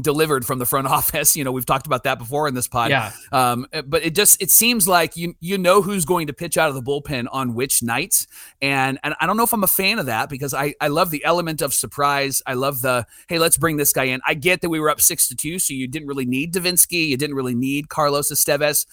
delivered 0.00 0.44
from 0.44 0.58
the 0.58 0.66
front 0.66 0.86
office. 0.98 1.36
You 1.36 1.44
know, 1.44 1.52
we've 1.52 1.66
talked 1.66 1.86
about 1.86 2.04
that 2.04 2.18
before 2.18 2.48
in 2.48 2.54
this 2.54 2.68
pod. 2.68 2.90
yeah. 2.90 3.12
Um, 3.32 3.66
but 3.86 4.04
it 4.04 4.14
just 4.14 4.40
it 4.42 4.50
seems 4.50 4.88
like 4.88 5.16
you 5.16 5.34
you 5.40 5.58
know 5.58 5.82
who's 5.82 6.04
going 6.04 6.26
to 6.26 6.32
pitch 6.32 6.58
out 6.58 6.68
of 6.68 6.74
the 6.74 6.82
bullpen 6.82 7.26
on 7.30 7.54
which 7.54 7.82
nights, 7.82 8.26
and 8.60 8.98
and 9.02 9.14
I 9.20 9.26
don't 9.26 9.36
know 9.36 9.44
if 9.44 9.52
I'm 9.52 9.64
a 9.64 9.68
fan 9.68 9.98
of 9.98 10.06
that 10.06 10.28
because 10.28 10.54
I 10.54 10.74
I 10.80 10.88
love 10.88 11.10
the 11.10 11.24
element 11.24 11.62
of 11.62 11.74
surprise. 11.74 12.42
I 12.46 12.54
love 12.54 12.82
the 12.82 13.06
hey 13.28 13.38
let's 13.38 13.56
bring 13.56 13.76
this 13.76 13.92
guy 13.92 14.04
in. 14.04 14.20
I 14.26 14.34
get 14.34 14.60
that 14.62 14.70
we 14.70 14.80
were 14.80 14.90
up 14.90 15.00
six 15.00 15.28
to 15.28 15.36
two, 15.36 15.58
so 15.58 15.74
you 15.74 15.86
didn't 15.86 16.08
really 16.08 16.26
need 16.26 16.52
Devenski, 16.52 17.08
you 17.08 17.16
didn't 17.16 17.36
really 17.36 17.54
need 17.54 17.88
Carlos 17.88 18.30
Estévez, 18.30 18.86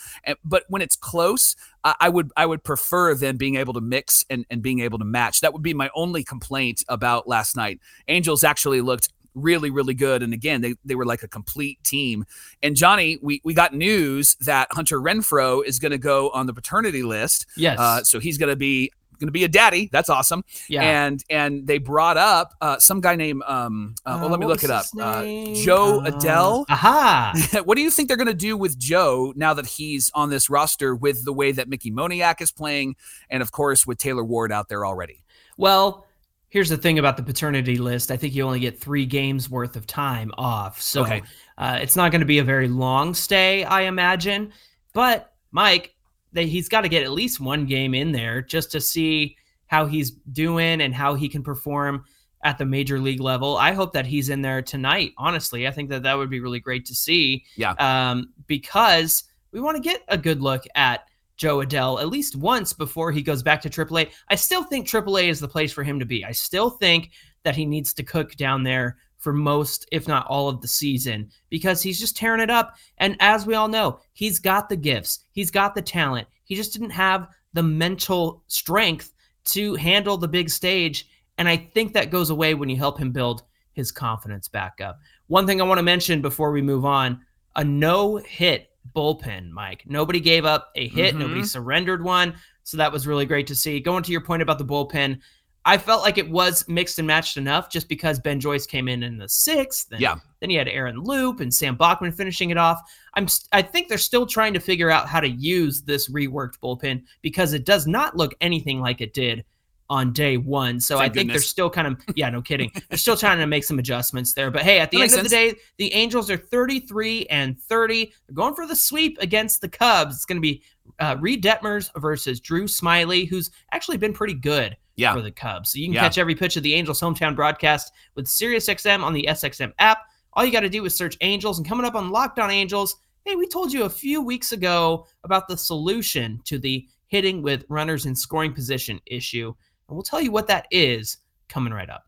but 0.43 0.63
when 0.67 0.81
it's 0.81 0.95
close. 0.95 1.55
I 1.83 1.95
I 1.99 2.09
would 2.09 2.31
I 2.37 2.45
would 2.45 2.63
prefer 2.63 3.15
them 3.15 3.37
being 3.37 3.55
able 3.55 3.73
to 3.73 3.81
mix 3.81 4.25
and, 4.29 4.45
and 4.49 4.61
being 4.61 4.79
able 4.79 4.99
to 4.99 5.05
match. 5.05 5.41
That 5.41 5.53
would 5.53 5.63
be 5.63 5.73
my 5.73 5.89
only 5.95 6.23
complaint 6.23 6.83
about 6.87 7.27
last 7.27 7.55
night. 7.55 7.79
Angels 8.07 8.43
actually 8.43 8.81
looked 8.81 9.09
really, 9.35 9.69
really 9.69 9.93
good. 9.93 10.23
And 10.23 10.33
again, 10.33 10.61
they, 10.61 10.75
they 10.85 10.95
were 10.95 11.05
like 11.05 11.23
a 11.23 11.27
complete 11.27 11.83
team. 11.83 12.25
And 12.63 12.75
Johnny, 12.75 13.17
we, 13.21 13.41
we 13.43 13.53
got 13.53 13.73
news 13.73 14.35
that 14.41 14.67
Hunter 14.71 14.99
Renfroe 14.99 15.65
is 15.65 15.79
going 15.79 15.91
to 15.91 15.97
go 15.97 16.29
on 16.31 16.45
the 16.47 16.53
paternity 16.53 17.03
list. 17.03 17.45
Yes. 17.55 17.79
Uh, 17.79 18.03
so 18.03 18.19
he's 18.19 18.37
going 18.37 18.49
to 18.49 18.55
be 18.55 18.91
going 19.19 19.27
to 19.27 19.31
be 19.31 19.43
a 19.43 19.47
daddy. 19.47 19.87
That's 19.91 20.09
awesome. 20.09 20.43
yeah. 20.67 20.81
And 20.81 21.23
and 21.29 21.67
they 21.67 21.77
brought 21.77 22.17
up 22.17 22.55
uh, 22.59 22.79
some 22.79 23.01
guy 23.01 23.15
named 23.15 23.43
um. 23.45 23.93
Uh, 24.03 24.17
well, 24.19 24.25
Uh, 24.25 24.29
let 24.29 24.39
me 24.39 24.47
look 24.47 24.63
it 24.63 24.71
up. 24.71 24.85
Uh. 24.99 25.21
Jo 25.53 26.01
Uh, 26.01 26.09
Adell. 26.09 26.65
Aha. 26.69 27.33
what 27.65 27.75
do 27.75 27.83
you 27.83 27.91
think 27.91 28.07
they're 28.07 28.17
going 28.17 28.25
to 28.25 28.33
do 28.33 28.57
with 28.57 28.79
Jo 28.79 29.31
now 29.35 29.53
that 29.53 29.67
he's 29.67 30.09
on 30.15 30.31
this 30.31 30.49
roster 30.49 30.95
with 30.95 31.23
the 31.23 31.33
way 31.33 31.51
that 31.51 31.69
Mickey 31.69 31.91
Moniak 31.91 32.41
is 32.41 32.51
playing, 32.51 32.95
and 33.29 33.43
of 33.43 33.51
course 33.51 33.85
with 33.85 33.99
Taylor 33.99 34.23
Ward 34.23 34.51
out 34.51 34.69
there 34.69 34.87
already? 34.87 35.23
Well, 35.55 36.07
here's 36.51 36.69
the 36.69 36.77
thing 36.77 36.99
about 36.99 37.17
the 37.17 37.23
paternity 37.23 37.77
list. 37.77 38.11
I 38.11 38.17
think 38.17 38.35
you 38.35 38.43
only 38.43 38.59
get 38.59 38.79
three 38.79 39.05
games 39.05 39.49
worth 39.49 39.75
of 39.77 39.87
time 39.87 40.31
off. 40.37 40.81
So 40.81 41.01
Okay. 41.01 41.21
uh, 41.57 41.79
it's 41.81 41.95
not 41.95 42.11
going 42.11 42.19
to 42.19 42.25
be 42.25 42.39
a 42.39 42.43
very 42.43 42.67
long 42.67 43.13
stay, 43.13 43.63
I 43.63 43.83
imagine. 43.83 44.51
But 44.93 45.33
Mike, 45.51 45.95
they, 46.33 46.45
he's 46.47 46.67
got 46.69 46.81
to 46.81 46.89
get 46.89 47.03
at 47.03 47.11
least 47.11 47.39
one 47.39 47.65
game 47.65 47.93
in 47.93 48.11
there 48.11 48.41
just 48.41 48.69
to 48.73 48.81
see 48.81 49.37
how 49.67 49.85
he's 49.85 50.11
doing 50.11 50.81
and 50.81 50.93
how 50.93 51.15
he 51.15 51.29
can 51.29 51.41
perform 51.41 52.03
at 52.43 52.57
the 52.57 52.65
major 52.65 52.99
league 52.99 53.21
level. 53.21 53.55
I 53.55 53.71
hope 53.71 53.93
that 53.93 54.05
he's 54.05 54.27
in 54.27 54.41
there 54.41 54.61
tonight. 54.61 55.13
Honestly, 55.17 55.67
I 55.67 55.71
think 55.71 55.89
that 55.89 56.03
that 56.03 56.17
would 56.17 56.29
be 56.29 56.41
really 56.41 56.59
great 56.59 56.85
to 56.87 56.95
see. 56.95 57.45
Yeah. 57.55 57.75
Um, 57.79 58.33
because 58.47 59.23
we 59.53 59.61
want 59.61 59.77
to 59.77 59.81
get 59.81 60.01
a 60.09 60.17
good 60.17 60.41
look 60.41 60.63
at 60.75 61.05
Jo 61.41 61.57
Adell 61.57 61.99
at 61.99 62.09
least 62.09 62.35
once 62.35 62.71
before 62.71 63.11
he 63.11 63.23
goes 63.23 63.41
back 63.41 63.63
to 63.63 63.69
AAA. 63.69 64.11
I 64.29 64.35
still 64.35 64.63
think 64.63 64.87
AAA 64.87 65.27
is 65.27 65.39
the 65.39 65.47
place 65.47 65.73
for 65.73 65.83
him 65.83 65.97
to 65.97 66.05
be. 66.05 66.23
I 66.23 66.31
still 66.31 66.69
think 66.69 67.09
that 67.41 67.55
he 67.55 67.65
needs 67.65 67.95
to 67.95 68.03
cook 68.03 68.35
down 68.35 68.61
there 68.61 68.97
for 69.17 69.33
most, 69.33 69.87
if 69.91 70.07
not 70.07 70.27
all, 70.27 70.49
of 70.49 70.61
the 70.61 70.67
season 70.67 71.31
because 71.49 71.81
he's 71.81 71.99
just 71.99 72.15
tearing 72.15 72.41
it 72.41 72.51
up. 72.51 72.75
And 72.99 73.17
as 73.19 73.47
we 73.47 73.55
all 73.55 73.67
know, 73.67 74.01
he's 74.13 74.37
got 74.37 74.69
the 74.69 74.75
gifts, 74.75 75.25
he's 75.31 75.49
got 75.49 75.73
the 75.73 75.81
talent. 75.81 76.27
He 76.43 76.55
just 76.55 76.73
didn't 76.73 76.91
have 76.91 77.27
the 77.53 77.63
mental 77.63 78.43
strength 78.45 79.11
to 79.45 79.73
handle 79.73 80.17
the 80.17 80.27
big 80.27 80.47
stage. 80.47 81.07
And 81.39 81.49
I 81.49 81.57
think 81.57 81.93
that 81.93 82.11
goes 82.11 82.29
away 82.29 82.53
when 82.53 82.69
you 82.69 82.77
help 82.77 82.99
him 82.99 83.11
build 83.11 83.41
his 83.73 83.91
confidence 83.91 84.47
back 84.47 84.79
up. 84.79 84.99
One 85.25 85.47
thing 85.47 85.59
I 85.59 85.65
want 85.65 85.79
to 85.79 85.83
mention 85.83 86.21
before 86.21 86.51
we 86.51 86.61
move 86.61 86.85
on 86.85 87.19
a 87.55 87.63
no 87.63 88.17
hit 88.17 88.70
bullpen, 88.95 89.49
Mike. 89.49 89.83
Nobody 89.87 90.19
gave 90.19 90.45
up 90.45 90.71
a 90.75 90.87
hit, 90.87 91.15
Mhm. 91.15 91.19
nobody 91.19 91.43
surrendered 91.43 92.03
one. 92.03 92.35
So 92.63 92.77
that 92.77 92.91
was 92.91 93.07
really 93.07 93.25
great 93.25 93.47
to 93.47 93.55
see. 93.55 93.79
Going 93.79 94.03
to 94.03 94.11
your 94.11 94.21
point 94.21 94.41
about 94.41 94.57
the 94.57 94.65
bullpen, 94.65 95.19
I 95.63 95.77
felt 95.77 96.01
like 96.01 96.17
it 96.17 96.29
was 96.29 96.67
mixed 96.67 96.97
and 96.97 97.07
matched 97.07 97.37
enough 97.37 97.69
just 97.69 97.87
because 97.87 98.19
Ben 98.19 98.39
Joyce 98.39 98.65
came 98.65 98.87
in 98.87 99.03
in 99.03 99.17
the 99.17 99.29
sixth. 99.29 99.91
And 99.91 100.01
Yeah. 100.01 100.15
Then 100.39 100.49
you 100.49 100.57
had 100.57 100.67
Aaron 100.67 100.97
Loup 100.97 101.39
and 101.39 101.53
Sam 101.53 101.75
Bachman 101.75 102.11
finishing 102.11 102.49
it 102.49 102.57
off. 102.57 102.81
I'm 103.13 103.27
I 103.51 103.61
think 103.61 103.87
they're 103.87 103.99
still 103.99 104.25
trying 104.25 104.53
to 104.55 104.59
figure 104.59 104.89
out 104.89 105.07
how 105.07 105.19
to 105.19 105.29
use 105.29 105.83
this 105.83 106.09
reworked 106.09 106.57
bullpen 106.63 107.03
because 107.21 107.53
it 107.53 107.65
does 107.65 107.85
not 107.85 108.17
look 108.17 108.33
anything 108.41 108.81
like 108.81 109.01
it 109.01 109.13
did 109.13 109.45
on 109.91 110.13
day 110.13 110.37
one. 110.37 110.79
So 110.79 110.97
Thank 110.99 111.11
I 111.11 111.13
think 111.13 111.29
they're 111.31 111.39
still 111.41 111.69
kind 111.69 111.85
of 111.85 111.99
yeah, 112.15 112.29
no 112.29 112.41
kidding. 112.41 112.71
they're 112.87 112.97
still 112.97 113.17
trying 113.17 113.39
to 113.39 113.45
make 113.45 113.65
some 113.65 113.77
adjustments 113.77 114.33
there. 114.33 114.49
But 114.49 114.61
hey, 114.61 114.79
at 114.79 114.89
the 114.89 114.99
That 114.99 115.03
end 115.03 115.13
of 115.15 115.23
the 115.23 115.29
day, 115.29 115.55
the 115.77 115.93
Angels 115.93 116.31
are 116.31 116.37
33 116.37 117.25
and 117.27 117.59
30. 117.59 118.05
They're 118.27 118.33
going 118.33 118.55
for 118.55 118.65
the 118.65 118.75
sweep 118.75 119.17
against 119.19 119.59
the 119.59 119.67
Cubs. 119.67 120.15
It's 120.15 120.23
going 120.25 120.37
to 120.37 120.41
be 120.41 120.63
uh, 120.99 121.17
Reid 121.19 121.43
Detmers 121.43 121.89
versus 121.97 122.39
Drew 122.39 122.63
Smyly, 122.63 123.27
who's 123.27 123.51
actually 123.73 123.97
been 123.97 124.13
pretty 124.13 124.33
good 124.33 124.77
Yeah. 124.95 125.13
for 125.13 125.21
the 125.21 125.31
Cubs. 125.31 125.71
So 125.71 125.79
you 125.79 125.87
can 125.87 125.93
Yeah. 125.93 126.01
catch 126.03 126.17
every 126.17 126.35
pitch 126.35 126.55
of 126.55 126.63
the 126.63 126.73
Angels 126.73 127.01
hometown 127.01 127.35
broadcast 127.35 127.91
with 128.15 128.27
SiriusXM 128.27 129.03
on 129.03 129.11
the 129.13 129.27
SXM 129.27 129.73
app. 129.77 129.99
All 130.33 130.45
you 130.45 130.53
got 130.53 130.61
to 130.61 130.69
do 130.69 130.85
is 130.85 130.95
search 130.95 131.17
Angels 131.19 131.57
and 131.59 131.67
coming 131.67 131.85
up 131.85 131.95
on 131.95 132.11
Locked 132.11 132.39
On 132.39 132.49
Angels. 132.49 132.95
Hey, 133.25 133.35
we 133.35 133.45
told 133.45 133.73
you 133.73 133.83
a 133.83 133.89
few 133.89 134.21
weeks 134.21 134.53
ago 134.53 135.05
about 135.25 135.49
the 135.49 135.57
solution 135.57 136.39
to 136.45 136.57
the 136.57 136.87
hitting 137.07 137.41
with 137.41 137.65
runners 137.67 138.05
in 138.05 138.15
scoring 138.15 138.53
position 138.53 138.97
issue. 139.05 139.53
And 139.91 139.97
we'll 139.97 140.03
tell 140.03 140.21
you 140.21 140.31
what 140.31 140.47
that 140.47 140.67
is 140.71 141.17
coming 141.49 141.73
right 141.73 141.89
up. 141.89 142.05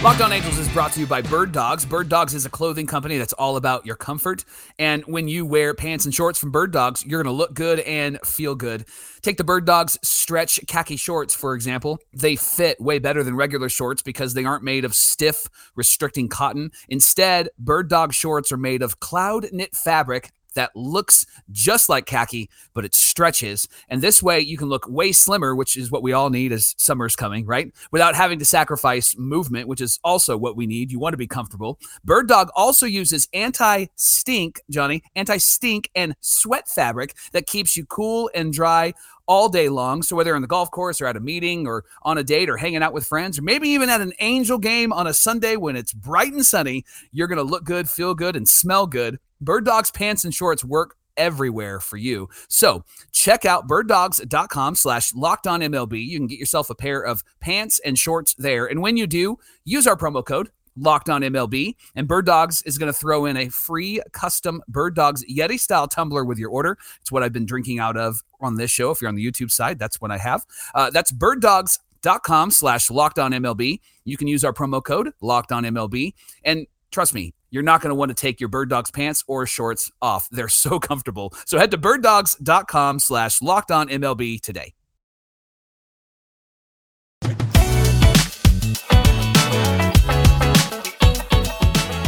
Locked 0.00 0.20
On 0.20 0.32
Angels 0.32 0.56
is 0.56 0.68
brought 0.68 0.92
to 0.92 1.00
you 1.00 1.08
by 1.08 1.22
Bird 1.22 1.50
Dogs. 1.50 1.84
Bird 1.84 2.08
Dogs 2.08 2.34
is 2.34 2.46
a 2.46 2.48
clothing 2.48 2.86
company 2.86 3.18
that's 3.18 3.32
all 3.32 3.56
about 3.56 3.84
your 3.84 3.96
comfort. 3.96 4.44
And 4.78 5.02
when 5.06 5.26
you 5.26 5.44
wear 5.44 5.74
pants 5.74 6.04
and 6.04 6.14
shorts 6.14 6.38
from 6.38 6.52
Bird 6.52 6.70
Dogs, 6.70 7.04
you're 7.04 7.20
going 7.20 7.34
to 7.34 7.36
look 7.36 7.52
good 7.52 7.80
and 7.80 8.20
feel 8.24 8.54
good. 8.54 8.84
Take 9.22 9.38
the 9.38 9.42
Bird 9.42 9.64
Dogs 9.64 9.98
stretch 10.04 10.60
khaki 10.68 10.94
shorts, 10.94 11.34
for 11.34 11.52
example. 11.52 11.98
They 12.12 12.36
fit 12.36 12.80
way 12.80 13.00
better 13.00 13.24
than 13.24 13.34
regular 13.34 13.68
shorts 13.68 14.02
because 14.02 14.34
they 14.34 14.44
aren't 14.44 14.62
made 14.62 14.84
of 14.84 14.94
stiff, 14.94 15.48
restricting 15.74 16.28
cotton. 16.28 16.70
Instead, 16.88 17.48
Bird 17.58 17.90
Dog 17.90 18.14
shorts 18.14 18.52
are 18.52 18.56
made 18.56 18.82
of 18.82 19.00
cloud 19.00 19.48
knit 19.50 19.74
fabric 19.74 20.30
that 20.56 20.74
looks 20.74 21.24
just 21.50 21.88
like 21.88 22.04
khaki, 22.06 22.50
but 22.74 22.84
it 22.84 22.94
stretches. 22.94 23.68
And 23.88 24.02
this 24.02 24.22
way 24.22 24.40
you 24.40 24.58
can 24.58 24.68
look 24.68 24.86
way 24.88 25.12
slimmer, 25.12 25.54
which 25.54 25.76
is 25.76 25.90
what 25.90 26.02
we 26.02 26.12
all 26.12 26.28
need 26.28 26.52
as 26.52 26.74
summer's 26.76 27.16
coming, 27.16 27.46
right? 27.46 27.72
Without 27.92 28.14
having 28.14 28.38
to 28.40 28.44
sacrifice 28.44 29.16
movement, 29.16 29.68
which 29.68 29.80
is 29.80 29.98
also 30.02 30.36
what 30.36 30.56
we 30.56 30.66
need. 30.66 30.90
You 30.90 30.98
want 30.98 31.12
to 31.14 31.18
be 31.18 31.26
comfortable. 31.26 31.78
Bird 32.04 32.28
Dog 32.28 32.50
also 32.54 32.86
uses 32.86 33.28
anti 33.32 33.86
stink, 33.94 34.60
Johnny, 34.70 35.02
anti 35.14 35.38
stink 35.38 35.90
and 35.94 36.14
sweat 36.20 36.68
fabric 36.68 37.14
that 37.32 37.46
keeps 37.46 37.76
you 37.76 37.86
cool 37.86 38.30
and 38.34 38.52
dry 38.52 38.92
all 39.26 39.48
day 39.48 39.68
long. 39.68 40.02
So 40.02 40.16
whether 40.16 40.34
on 40.34 40.42
the 40.42 40.48
golf 40.48 40.70
course 40.70 41.00
or 41.00 41.06
at 41.06 41.16
a 41.16 41.20
meeting 41.20 41.66
or 41.66 41.84
on 42.02 42.18
a 42.18 42.24
date 42.24 42.48
or 42.48 42.56
hanging 42.56 42.82
out 42.82 42.92
with 42.92 43.06
friends 43.06 43.38
or 43.38 43.42
maybe 43.42 43.68
even 43.70 43.88
at 43.88 44.00
an 44.00 44.12
angel 44.20 44.58
game 44.58 44.92
on 44.92 45.06
a 45.06 45.14
Sunday 45.14 45.56
when 45.56 45.76
it's 45.76 45.92
bright 45.92 46.32
and 46.32 46.46
sunny, 46.46 46.84
you're 47.12 47.26
going 47.26 47.38
to 47.38 47.44
look 47.44 47.64
good, 47.64 47.88
feel 47.88 48.14
good, 48.14 48.36
and 48.36 48.48
smell 48.48 48.86
good. 48.86 49.18
Bird 49.40 49.64
Dog's 49.64 49.90
pants 49.90 50.24
and 50.24 50.34
shorts 50.34 50.64
work 50.64 50.96
everywhere 51.16 51.80
for 51.80 51.96
you. 51.96 52.28
So 52.48 52.84
check 53.12 53.44
out 53.44 53.66
birddogs.com 53.68 54.74
slash 54.74 55.14
locked 55.14 55.46
on 55.46 55.60
MLB. 55.60 56.04
You 56.06 56.18
can 56.18 56.26
get 56.26 56.38
yourself 56.38 56.70
a 56.70 56.74
pair 56.74 57.00
of 57.00 57.22
pants 57.40 57.80
and 57.84 57.98
shorts 57.98 58.34
there. 58.34 58.66
And 58.66 58.82
when 58.82 58.96
you 58.96 59.06
do, 59.06 59.38
use 59.64 59.86
our 59.86 59.96
promo 59.96 60.24
code 60.24 60.50
locked 60.76 61.08
on 61.08 61.22
MLB 61.22 61.74
and 61.94 62.06
Bird 62.06 62.26
Dogs 62.26 62.62
is 62.62 62.78
going 62.78 62.92
to 62.92 62.98
throw 62.98 63.24
in 63.24 63.36
a 63.36 63.48
free 63.48 64.00
custom 64.12 64.62
Bird 64.68 64.94
Dogs 64.94 65.24
Yeti 65.24 65.58
style 65.58 65.88
tumbler 65.88 66.24
with 66.24 66.38
your 66.38 66.50
order. 66.50 66.78
It's 67.00 67.10
what 67.10 67.22
I've 67.22 67.32
been 67.32 67.46
drinking 67.46 67.78
out 67.78 67.96
of 67.96 68.22
on 68.40 68.56
this 68.56 68.70
show. 68.70 68.90
If 68.90 69.00
you're 69.00 69.08
on 69.08 69.14
the 69.14 69.26
YouTube 69.26 69.50
side, 69.50 69.78
that's 69.78 70.00
what 70.00 70.10
I 70.10 70.18
have. 70.18 70.44
Uh, 70.74 70.90
that's 70.90 71.10
birddogs.com 71.12 72.50
slash 72.50 72.90
locked 72.90 73.18
on 73.18 73.32
MLB. 73.32 73.80
You 74.04 74.16
can 74.16 74.28
use 74.28 74.44
our 74.44 74.52
promo 74.52 74.84
code 74.84 75.12
locked 75.20 75.50
on 75.50 75.64
MLB. 75.64 76.12
And 76.44 76.66
trust 76.90 77.14
me, 77.14 77.32
you're 77.50 77.62
not 77.62 77.80
going 77.80 77.90
to 77.90 77.94
want 77.94 78.10
to 78.10 78.14
take 78.14 78.40
your 78.40 78.48
Bird 78.48 78.68
Dogs 78.70 78.90
pants 78.90 79.24
or 79.26 79.46
shorts 79.46 79.90
off. 80.02 80.28
They're 80.30 80.48
so 80.48 80.78
comfortable. 80.80 81.32
So 81.46 81.58
head 81.58 81.70
to 81.72 81.78
birddogs.com 81.78 82.98
slash 82.98 83.40
locked 83.42 83.70
on 83.70 83.88
MLB 83.88 84.40
today. 84.40 84.74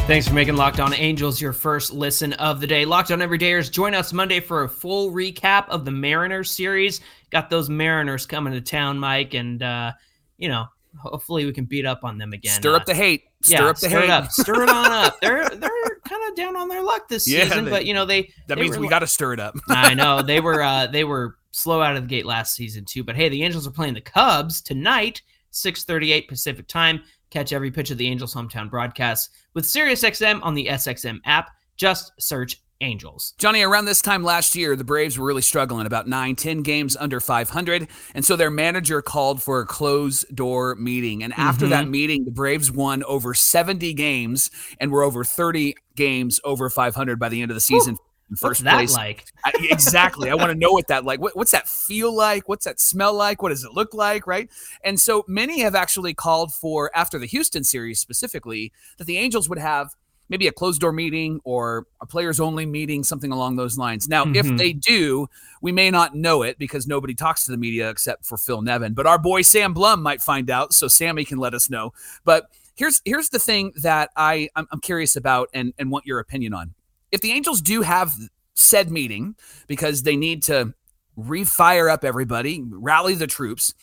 Thanks 0.09 0.27
for 0.27 0.33
making 0.33 0.57
Locked 0.57 0.81
On 0.81 0.95
Angels 0.95 1.39
your 1.39 1.53
first 1.53 1.93
listen 1.93 2.33
of 2.35 2.61
the 2.63 2.67
day. 2.67 2.87
Locked 2.87 3.11
On 3.11 3.19
Everydayers, 3.19 3.71
join 3.71 3.95
us 3.95 4.11
Monday 4.15 4.41
for 4.41 4.65
a 4.65 4.69
full 4.69 5.11
recap 5.13 5.69
of 5.69 5.85
the 5.85 5.91
Mariners 5.91 6.51
series. 6.51 7.03
Got 7.31 7.51
those 7.51 7.69
Mariners 7.69 8.25
coming 8.25 8.55
to 8.55 8.61
town, 8.63 8.99
Mike, 8.99 9.35
and 9.35 9.63
uh, 9.63 9.93
you 10.39 10.49
know, 10.49 10.65
hopefully 10.97 11.45
we 11.45 11.53
can 11.53 11.67
beat 11.67 11.85
up 11.85 12.05
on 12.05 12.17
them 12.17 12.33
again. 12.33 12.55
Stir 12.55 12.73
Uh, 12.73 12.77
up 12.77 12.87
the 12.87 12.95
hate. 12.95 13.25
Stir 13.43 13.55
yeah, 13.57 13.69
up 13.71 13.79
the 13.79 13.89
stir 13.89 14.03
it 14.03 14.11
up, 14.11 14.33
stir 14.33 14.63
it 14.65 14.69
on 14.69 14.91
up. 14.93 15.21
They're 15.21 15.49
they're 15.49 15.71
kind 16.09 16.29
of 16.29 16.35
down 16.37 16.57
on 16.57 16.69
their 16.69 16.83
luck 16.83 17.09
this 17.09 17.29
Yeah, 17.29 17.45
season, 17.45 17.65
they- 17.67 17.71
but 17.71 17.87
you 17.87 17.95
know 17.95 18.05
they 18.05 18.33
That 18.49 18.57
they 18.57 18.63
means 18.63 18.77
were 18.77 18.83
we 18.83 18.89
got 18.89 18.99
to 19.01 19.07
stir 19.07 19.33
it 19.35 19.41
up. 19.41 19.55
I 19.69 19.95
know 19.95 20.23
they 20.27 20.41
were 20.41 20.61
uh, 20.61 20.89
they 20.89 21.05
were 21.05 21.37
slow 21.53 21.81
out 21.81 21.97
of 21.97 22.03
the 22.03 22.09
gate 22.09 22.27
last 22.27 22.55
season 22.57 22.85
too. 22.85 23.05
But 23.05 23.15
hey, 23.17 23.29
the 23.29 23.43
Angels 23.45 23.67
are 23.67 23.71
playing 23.71 23.95
the 23.95 24.01
Cubs 24.01 24.61
tonight, 24.61 25.23
6:38 25.53 26.27
Pacific 26.29 26.67
time. 26.67 27.01
Catch 27.31 27.53
every 27.53 27.71
pitch 27.71 27.91
of 27.91 27.99
the 27.99 28.09
Angels 28.09 28.35
hometown 28.35 28.69
broadcast 28.71 29.31
with 29.55 29.65
SiriusXM 29.67 30.41
on 30.43 30.55
the 30.55 30.67
SXM 30.67 31.21
app. 31.25 31.51
Just 31.77 32.13
search 32.19 32.61
Angels. 32.81 33.35
Johnny, 33.39 33.63
around 33.63 33.87
this 33.87 34.01
time 34.01 34.23
last 34.23 34.55
year, 34.55 34.77
the 34.77 34.85
Braves 34.85 35.19
were 35.19 35.27
really 35.27 35.43
struggling 35.43 35.87
about 35.87 36.07
nine, 36.07 36.37
10 36.37 36.63
games 36.63 36.97
under 36.97 37.19
500. 37.21 37.89
And 38.15 38.25
so 38.25 38.37
their 38.37 38.51
manager 38.51 39.03
called 39.03 39.43
for 39.43 39.61
a 39.61 39.67
closed 39.67 40.35
door 40.35 40.77
meeting. 40.77 41.25
And 41.25 41.33
after 41.37 41.67
Mhm. 41.67 41.71
that 41.71 41.89
meeting, 41.89 42.25
the 42.25 42.31
Braves 42.31 42.71
won 42.71 43.03
over 43.05 43.35
70 43.35 43.93
games 43.95 44.51
and 44.79 44.93
were 44.93 45.03
over 45.03 45.25
30 45.25 45.75
games 45.97 46.41
over 46.45 46.71
500 46.71 47.19
by 47.19 47.29
the 47.29 47.43
end 47.43 47.51
of 47.51 47.57
the 47.57 47.61
season. 47.61 47.99
What's 48.29 48.41
first 48.43 48.63
place. 48.63 48.95
like? 48.95 49.25
I, 49.45 49.53
exactly. 49.71 50.31
I 50.31 50.35
want 50.35 50.53
to 50.53 50.59
know 50.59 50.71
what 50.71 50.87
that 50.89 51.05
like. 51.05 51.19
What, 51.19 51.35
what's 51.35 51.51
that 51.53 51.67
feel 51.69 52.15
like? 52.15 52.49
What's 52.49 52.67
that 52.67 52.79
smell 52.79 53.15
like? 53.15 53.43
What 53.43 53.49
does 53.49 53.65
it 53.65 53.73
look 53.73 53.95
like? 53.95 54.27
Right. 54.27 54.51
And 54.85 55.01
so 55.01 55.25
many 55.27 55.61
have 55.63 55.75
actually 55.75 56.13
called 56.15 56.53
for 56.55 56.91
after 56.95 57.19
the 57.19 57.27
Houston 57.27 57.65
series 57.65 57.99
specifically 58.01 58.71
that 58.99 59.07
the 59.07 59.17
Angels 59.17 59.49
would 59.49 59.59
have 59.59 59.95
maybe 60.29 60.47
a 60.47 60.53
closed 60.53 60.81
door 60.81 60.93
meeting 60.93 61.41
or 61.45 61.87
a 62.01 62.07
players 62.07 62.39
only 62.41 62.67
meeting, 62.67 63.03
something 63.05 63.33
along 63.33 63.57
those 63.57 63.79
lines. 63.79 64.09
Now, 64.09 64.25
if 64.25 64.47
Mhm. 64.47 64.59
they 64.59 64.73
do, 64.73 65.29
we 65.63 65.73
may 65.73 65.91
not 65.91 66.15
know 66.15 66.43
it 66.43 66.59
because 66.59 66.87
nobody 66.87 67.15
talks 67.15 67.45
to 67.45 67.51
the 67.51 67.57
media 67.57 67.89
except 67.91 68.27
for 68.27 68.37
Phil 68.37 68.63
Nevin. 68.63 68.95
But 68.95 69.07
our 69.07 69.19
boy 69.19 69.43
Sam 69.43 69.73
Blum 69.73 70.03
might 70.03 70.21
find 70.23 70.51
out, 70.51 70.75
so 70.75 70.89
Sammy 70.89 71.25
can 71.25 71.39
let 71.39 71.55
us 71.55 71.71
know. 71.71 71.93
But 72.25 72.47
here's 72.75 73.01
here's 73.05 73.31
the 73.31 73.39
thing 73.39 73.73
that 73.83 74.11
I 74.17 74.49
I'm, 74.55 74.67
I'm 74.71 74.81
curious 74.81 75.17
about 75.17 75.49
and 75.55 75.73
and 75.79 75.91
want 75.91 76.07
your 76.07 76.19
opinion 76.19 76.53
on. 76.55 76.75
If 77.11 77.21
the 77.23 77.33
Angels 77.33 77.61
do 77.63 77.83
have 77.83 78.13
said 78.55 78.91
meeting 78.91 79.35
because 79.67 80.03
they 80.03 80.17
need 80.17 80.43
to 80.43 80.75
refire 81.17 81.91
up 81.91 82.05
everybody, 82.05 82.63
rally 82.69 83.15
the 83.15 83.27
troops. 83.27 83.75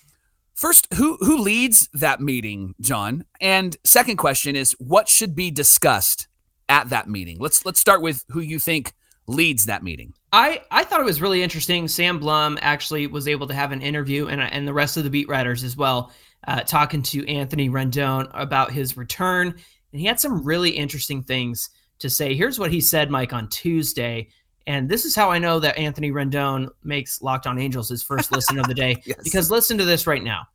First, 0.53 0.87
who 0.93 1.17
who 1.17 1.37
leads 1.37 1.89
that 1.93 2.21
meeting, 2.21 2.75
Jon? 2.79 3.25
And 3.41 3.75
second 3.83 4.15
question 4.17 4.55
is 4.55 4.71
what 4.79 5.09
should 5.09 5.35
be 5.35 5.51
discussed 5.51 6.27
at 6.69 6.89
that 6.89 7.09
meeting? 7.09 7.37
Let's 7.39 7.65
let's 7.65 7.79
start 7.79 8.01
with 8.01 8.25
who 8.29 8.41
you 8.41 8.59
think 8.59 8.93
leads 9.27 9.65
that 9.65 9.83
meeting. 9.83 10.13
I, 10.31 10.61
I 10.69 10.83
thought 10.83 10.99
it 10.99 11.05
was 11.05 11.21
really 11.21 11.41
interesting. 11.41 11.87
Sam 11.87 12.19
Blum 12.19 12.59
actually 12.61 13.07
was 13.07 13.27
able 13.27 13.47
to 13.47 13.53
have 13.53 13.71
an 13.71 13.81
interview, 13.81 14.27
and, 14.27 14.41
and 14.41 14.67
the 14.67 14.73
rest 14.73 14.97
of 14.97 15.03
the 15.03 15.09
beat 15.09 15.27
writers 15.27 15.63
as 15.63 15.77
well, 15.77 16.11
uh, 16.47 16.61
talking 16.61 17.01
to 17.03 17.27
Anthony 17.27 17.69
Rendon 17.69 18.29
about 18.33 18.71
his 18.71 18.97
return. 18.97 19.47
And 19.47 20.01
he 20.01 20.05
had 20.05 20.19
some 20.19 20.43
really 20.43 20.71
interesting 20.71 21.23
things 21.23 21.69
to 21.99 22.09
say. 22.09 22.35
Here's 22.35 22.59
what 22.59 22.71
he 22.71 22.81
said, 22.81 23.09
Mike, 23.09 23.33
on 23.33 23.47
Tuesday. 23.49 24.27
And 24.67 24.89
this 24.89 25.05
is 25.05 25.15
how 25.15 25.31
I 25.31 25.39
know 25.39 25.59
that 25.59 25.77
Anthony 25.77 26.11
Rendon 26.11 26.69
makes 26.83 27.21
Locked 27.21 27.47
On 27.47 27.57
Angels 27.57 27.87
his 27.87 28.03
first 28.03 28.31
listen 28.31 28.59
of 28.59 28.67
the 28.67 28.73
day. 28.73 28.95
Yes. 29.05 29.19
Because 29.23 29.51
listen 29.51 29.77
to 29.77 29.85
this 29.85 30.07
right 30.07 30.23
now. 30.23 30.47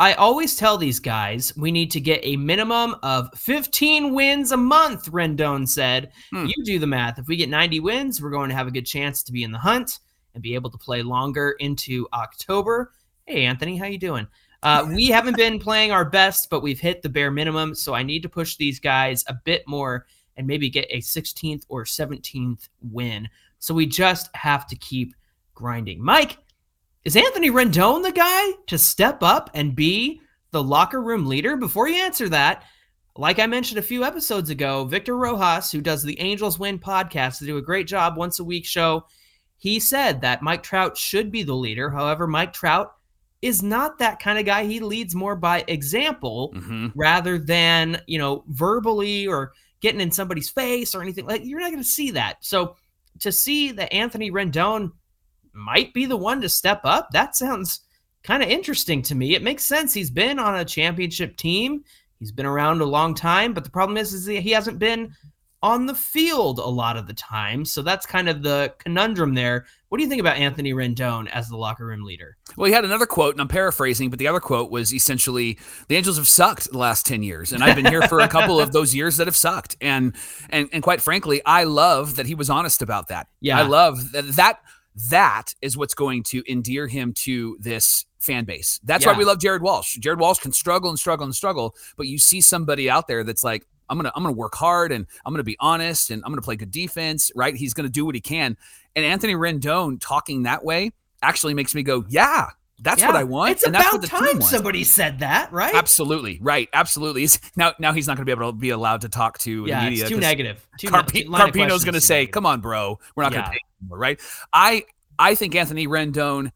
I 0.00 0.14
always 0.14 0.54
tell 0.54 0.78
these 0.78 1.00
guys 1.00 1.56
we 1.56 1.72
need 1.72 1.90
to 1.90 2.00
get 2.00 2.20
a 2.22 2.36
minimum 2.36 2.94
of 3.02 3.30
15 3.34 4.14
wins 4.14 4.52
a 4.52 4.56
month, 4.56 5.10
Rendon 5.10 5.68
said. 5.68 6.12
Hmm. 6.32 6.46
You 6.46 6.64
do 6.64 6.78
the 6.78 6.86
math. 6.86 7.18
If 7.18 7.26
we 7.26 7.36
get 7.36 7.48
90 7.48 7.80
wins, 7.80 8.22
we're 8.22 8.30
going 8.30 8.48
to 8.48 8.54
have 8.54 8.68
a 8.68 8.72
good 8.72 8.86
chance 8.86 9.24
to 9.24 9.32
be 9.32 9.42
in 9.42 9.50
the 9.50 9.58
hunt 9.58 9.98
and 10.34 10.42
be 10.42 10.54
able 10.54 10.70
to 10.70 10.78
play 10.78 11.02
longer 11.02 11.56
into 11.58 12.06
October. 12.12 12.92
Hey, 13.26 13.44
Anthony, 13.44 13.76
how 13.76 13.86
you 13.86 13.98
doing? 13.98 14.28
Uh, 14.62 14.86
we 14.88 15.06
haven't 15.08 15.36
been 15.36 15.58
playing 15.58 15.90
our 15.90 16.04
best, 16.04 16.48
but 16.48 16.62
we've 16.62 16.80
hit 16.80 17.02
the 17.02 17.08
bare 17.08 17.32
minimum. 17.32 17.74
So 17.74 17.94
I 17.94 18.04
need 18.04 18.22
to 18.22 18.28
push 18.28 18.56
these 18.56 18.78
guys 18.78 19.24
a 19.26 19.34
bit 19.34 19.66
more 19.66 20.06
and 20.36 20.46
maybe 20.46 20.70
get 20.70 20.86
a 20.90 20.98
16th 20.98 21.64
or 21.68 21.82
17th 21.82 22.68
win. 22.82 23.28
So 23.58 23.74
we 23.74 23.86
just 23.86 24.30
have 24.36 24.64
to 24.68 24.76
keep 24.76 25.16
grinding. 25.54 26.00
Mike, 26.00 26.38
is 27.08 27.16
Anthony 27.16 27.50
Rendon 27.50 28.02
the 28.02 28.12
guy 28.12 28.50
to 28.66 28.76
step 28.76 29.22
up 29.22 29.48
and 29.54 29.74
be 29.74 30.20
the 30.50 30.62
locker 30.62 31.00
room 31.00 31.24
leader? 31.24 31.56
Before 31.56 31.88
you 31.88 32.02
answer 32.02 32.28
that, 32.28 32.64
like 33.16 33.38
I 33.38 33.46
mentioned 33.46 33.78
a 33.78 33.82
few 33.82 34.04
episodes 34.04 34.50
ago, 34.50 34.84
Victor 34.84 35.16
Rojas, 35.16 35.72
who 35.72 35.80
does 35.80 36.02
the 36.02 36.20
Angels 36.20 36.58
Win 36.58 36.78
podcast, 36.78 37.40
they 37.40 37.46
do 37.46 37.56
a 37.56 37.62
great 37.62 37.86
job 37.86 38.18
once 38.18 38.40
a 38.40 38.44
week 38.44 38.66
show. 38.66 39.06
he 39.60 39.80
said 39.80 40.20
that 40.20 40.42
Mike 40.42 40.62
Trout 40.62 40.96
should 40.98 41.32
be 41.32 41.42
the 41.42 41.54
leader. 41.56 41.88
However, 41.90 42.26
Mike 42.28 42.52
Trout 42.52 42.92
is 43.42 43.60
not 43.62 43.98
that 43.98 44.20
kind 44.20 44.38
of 44.38 44.44
guy. 44.44 44.64
He 44.66 44.78
leads 44.80 45.14
more 45.16 45.34
by 45.34 45.64
example 45.66 46.52
Mhm. 46.54 46.92
rather 46.94 47.38
than, 47.38 48.00
you 48.06 48.18
know, 48.18 48.44
verbally 48.48 49.26
or 49.26 49.52
getting 49.80 50.00
in 50.02 50.12
somebody's 50.12 50.48
face 50.50 50.94
or 50.94 51.00
anything. 51.02 51.26
Like 51.26 51.40
you're 51.44 51.58
not 51.58 51.72
going 51.72 51.82
to 51.82 51.88
see 51.88 52.10
that. 52.12 52.36
So 52.44 52.76
to 53.20 53.32
see 53.32 53.72
that 53.72 53.92
Anthony 53.92 54.30
Rendon 54.30 54.92
might 55.58 55.92
be 55.92 56.06
the 56.06 56.16
one 56.16 56.40
to 56.40 56.48
step 56.48 56.80
up, 56.84 57.10
that 57.12 57.36
sounds 57.36 57.80
kind 58.22 58.42
of 58.42 58.48
interesting 58.48 59.02
to 59.02 59.14
me. 59.14 59.34
It 59.34 59.42
makes 59.42 59.64
sense. 59.64 59.92
He's 59.92 60.10
been 60.10 60.38
on 60.38 60.56
a 60.56 60.64
championship 60.64 61.36
team. 61.36 61.84
He's 62.18 62.32
been 62.32 62.46
around 62.46 62.80
a 62.80 62.86
long 62.86 63.14
time, 63.14 63.52
but 63.52 63.64
the 63.64 63.70
problem 63.70 63.96
is, 63.96 64.12
is 64.12 64.26
he 64.26 64.50
hasn't 64.50 64.78
been 64.78 65.14
on 65.62 65.86
the 65.86 65.94
field 65.94 66.60
a 66.60 66.64
lot 66.64 66.96
of 66.96 67.06
the 67.06 67.14
time. 67.14 67.64
So 67.64 67.82
that's 67.82 68.06
kind 68.06 68.28
of 68.28 68.42
the 68.42 68.72
conundrum 68.78 69.34
there. 69.34 69.66
What 69.88 69.98
do 69.98 70.04
you 70.04 70.08
think 70.08 70.20
about 70.20 70.36
Anthony 70.36 70.72
Rendon 70.72 71.28
as 71.28 71.48
the 71.48 71.56
locker 71.56 71.86
room 71.86 72.04
leader? 72.04 72.36
Well, 72.56 72.66
he 72.66 72.72
had 72.72 72.84
another 72.84 73.06
quote, 73.06 73.34
and 73.34 73.40
I'm 73.40 73.48
paraphrasing, 73.48 74.10
but 74.10 74.18
the 74.18 74.28
other 74.28 74.40
quote 74.40 74.70
was 74.70 74.92
essentially, 74.92 75.58
"The 75.88 75.96
Angels 75.96 76.16
have 76.16 76.28
sucked 76.28 76.70
the 76.70 76.78
last 76.78 77.06
ten 77.06 77.22
years, 77.22 77.52
and 77.52 77.64
I've 77.64 77.74
been 77.74 77.86
here 77.86 78.02
for 78.02 78.20
a 78.20 78.28
couple 78.28 78.60
of 78.60 78.72
those 78.72 78.94
years 78.94 79.16
that 79.16 79.26
have 79.26 79.36
sucked." 79.36 79.76
And 79.80 80.14
and 80.50 80.68
and 80.72 80.82
quite 80.82 81.00
frankly, 81.00 81.40
I 81.44 81.64
love 81.64 82.16
that 82.16 82.26
he 82.26 82.34
was 82.34 82.50
honest 82.50 82.82
about 82.82 83.08
that. 83.08 83.28
Yeah. 83.40 83.58
I 83.58 83.62
love 83.62 84.12
that. 84.12 84.26
That 84.36 84.60
that 85.10 85.54
is 85.62 85.76
what's 85.76 85.94
going 85.94 86.22
to 86.24 86.42
endear 86.50 86.86
him 86.86 87.12
to 87.12 87.56
this 87.60 88.06
fan 88.18 88.44
base. 88.44 88.80
That's 88.82 89.06
why 89.06 89.16
we 89.16 89.24
love 89.24 89.40
Jared 89.40 89.62
Walsh. 89.62 89.96
Jared 89.96 90.18
Walsh 90.18 90.40
can 90.40 90.52
struggle 90.52 90.90
and 90.90 90.98
struggle 90.98 91.24
and 91.24 91.34
struggle, 91.34 91.74
but 91.96 92.06
you 92.06 92.18
see 92.18 92.40
somebody 92.40 92.90
out 92.90 93.06
there 93.06 93.24
that's 93.24 93.44
like, 93.44 93.66
I'm 93.90 93.96
gonna 93.96 94.12
I'm 94.14 94.22
gonna 94.22 94.34
work 94.34 94.54
hard 94.54 94.92
and 94.92 95.06
I'm 95.24 95.32
gonna 95.32 95.44
be 95.44 95.56
honest 95.60 96.10
and 96.10 96.22
I'm 96.24 96.30
gonna 96.30 96.42
play 96.42 96.56
good 96.56 96.70
defense, 96.70 97.32
right? 97.34 97.54
He's 97.54 97.72
gonna 97.72 97.88
do 97.88 98.04
what 98.04 98.14
he 98.14 98.20
can. 98.20 98.54
And 98.94 99.04
Anthony 99.04 99.34
Rendon 99.34 99.98
talking 99.98 100.42
that 100.42 100.62
way 100.62 100.92
actually 101.22 101.54
makes 101.54 101.74
me 101.74 101.82
go, 101.82 102.04
yeah, 102.08 102.48
that's 102.80 103.02
what 103.02 103.16
I 103.16 103.24
want. 103.24 103.52
It's 103.52 103.64
and 103.64 103.74
that's 103.74 103.88
about 103.88 103.92
what 103.94 104.02
the 104.02 104.08
team 104.08 104.40
time 104.40 104.42
somebody 104.42 104.84
said 104.84 105.20
that, 105.20 105.52
right? 105.52 105.74
Absolutely 105.74 106.38
right. 106.40 106.68
Absolutely. 106.72 107.22
He's, 107.22 107.40
now, 107.56 107.72
now 107.78 107.92
he's 107.92 108.06
not 108.06 108.16
going 108.16 108.26
to 108.26 108.26
be 108.26 108.32
able 108.32 108.52
to 108.52 108.56
be 108.56 108.70
allowed 108.70 109.00
to 109.00 109.08
talk 109.08 109.38
to 109.38 109.66
yeah, 109.66 109.80
the 109.80 109.90
media. 109.90 110.04
it's 110.04 110.10
too 110.10 110.20
negative. 110.20 110.66
Too 110.78 110.90
ne- 110.90 110.98
Carpino's 110.98 111.84
going 111.84 111.94
to 111.94 112.00
say, 112.00 112.20
negative. 112.20 112.32
"Come 112.32 112.46
on, 112.46 112.60
bro, 112.60 112.98
we're 113.16 113.24
not 113.24 113.32
going 113.32 113.44
to 113.44 113.50
pay 113.50 113.60
anymore." 113.80 113.98
Right? 113.98 114.20
I 114.52 114.84
I 115.18 115.34
think 115.34 115.54
Anthony 115.54 115.86
Rendon 115.86 116.52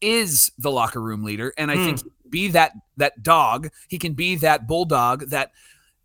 is 0.00 0.52
the 0.58 0.70
locker 0.70 1.00
room 1.00 1.24
leader, 1.24 1.52
and 1.56 1.70
I 1.70 1.76
Hmm. 1.76 1.84
think 1.84 1.98
he 1.98 2.10
can 2.10 2.30
be 2.30 2.48
that 2.48 2.72
that 2.96 3.22
dog. 3.22 3.70
He 3.88 3.98
can 3.98 4.14
be 4.14 4.36
that 4.36 4.66
bulldog 4.66 5.30
that 5.30 5.52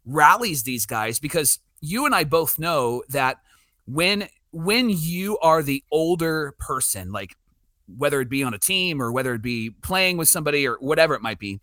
rallies 0.06 0.64
these 0.64 0.86
guys 0.86 1.20
because 1.20 1.60
you 1.82 2.06
and 2.06 2.16
I 2.16 2.24
both 2.24 2.60
know 2.60 3.04
that 3.10 3.38
when 3.86 4.30
when 4.52 4.90
you 4.90 5.38
are 5.40 5.64
the 5.64 5.84
older 5.92 6.56
person, 6.60 7.12
like 7.12 7.36
whether 7.98 8.22
it 8.22 8.30
be 8.30 8.44
on 8.44 8.54
a 8.54 8.60
team 8.60 9.02
or 9.02 9.12
whether 9.12 9.34
it 9.34 9.42
be 9.42 9.70
playing 9.70 10.18
with 10.18 10.28
somebody 10.28 10.68
or 10.68 10.78
whatever 10.80 11.14
it 11.16 11.22
might 11.22 11.40
be, 11.40 11.60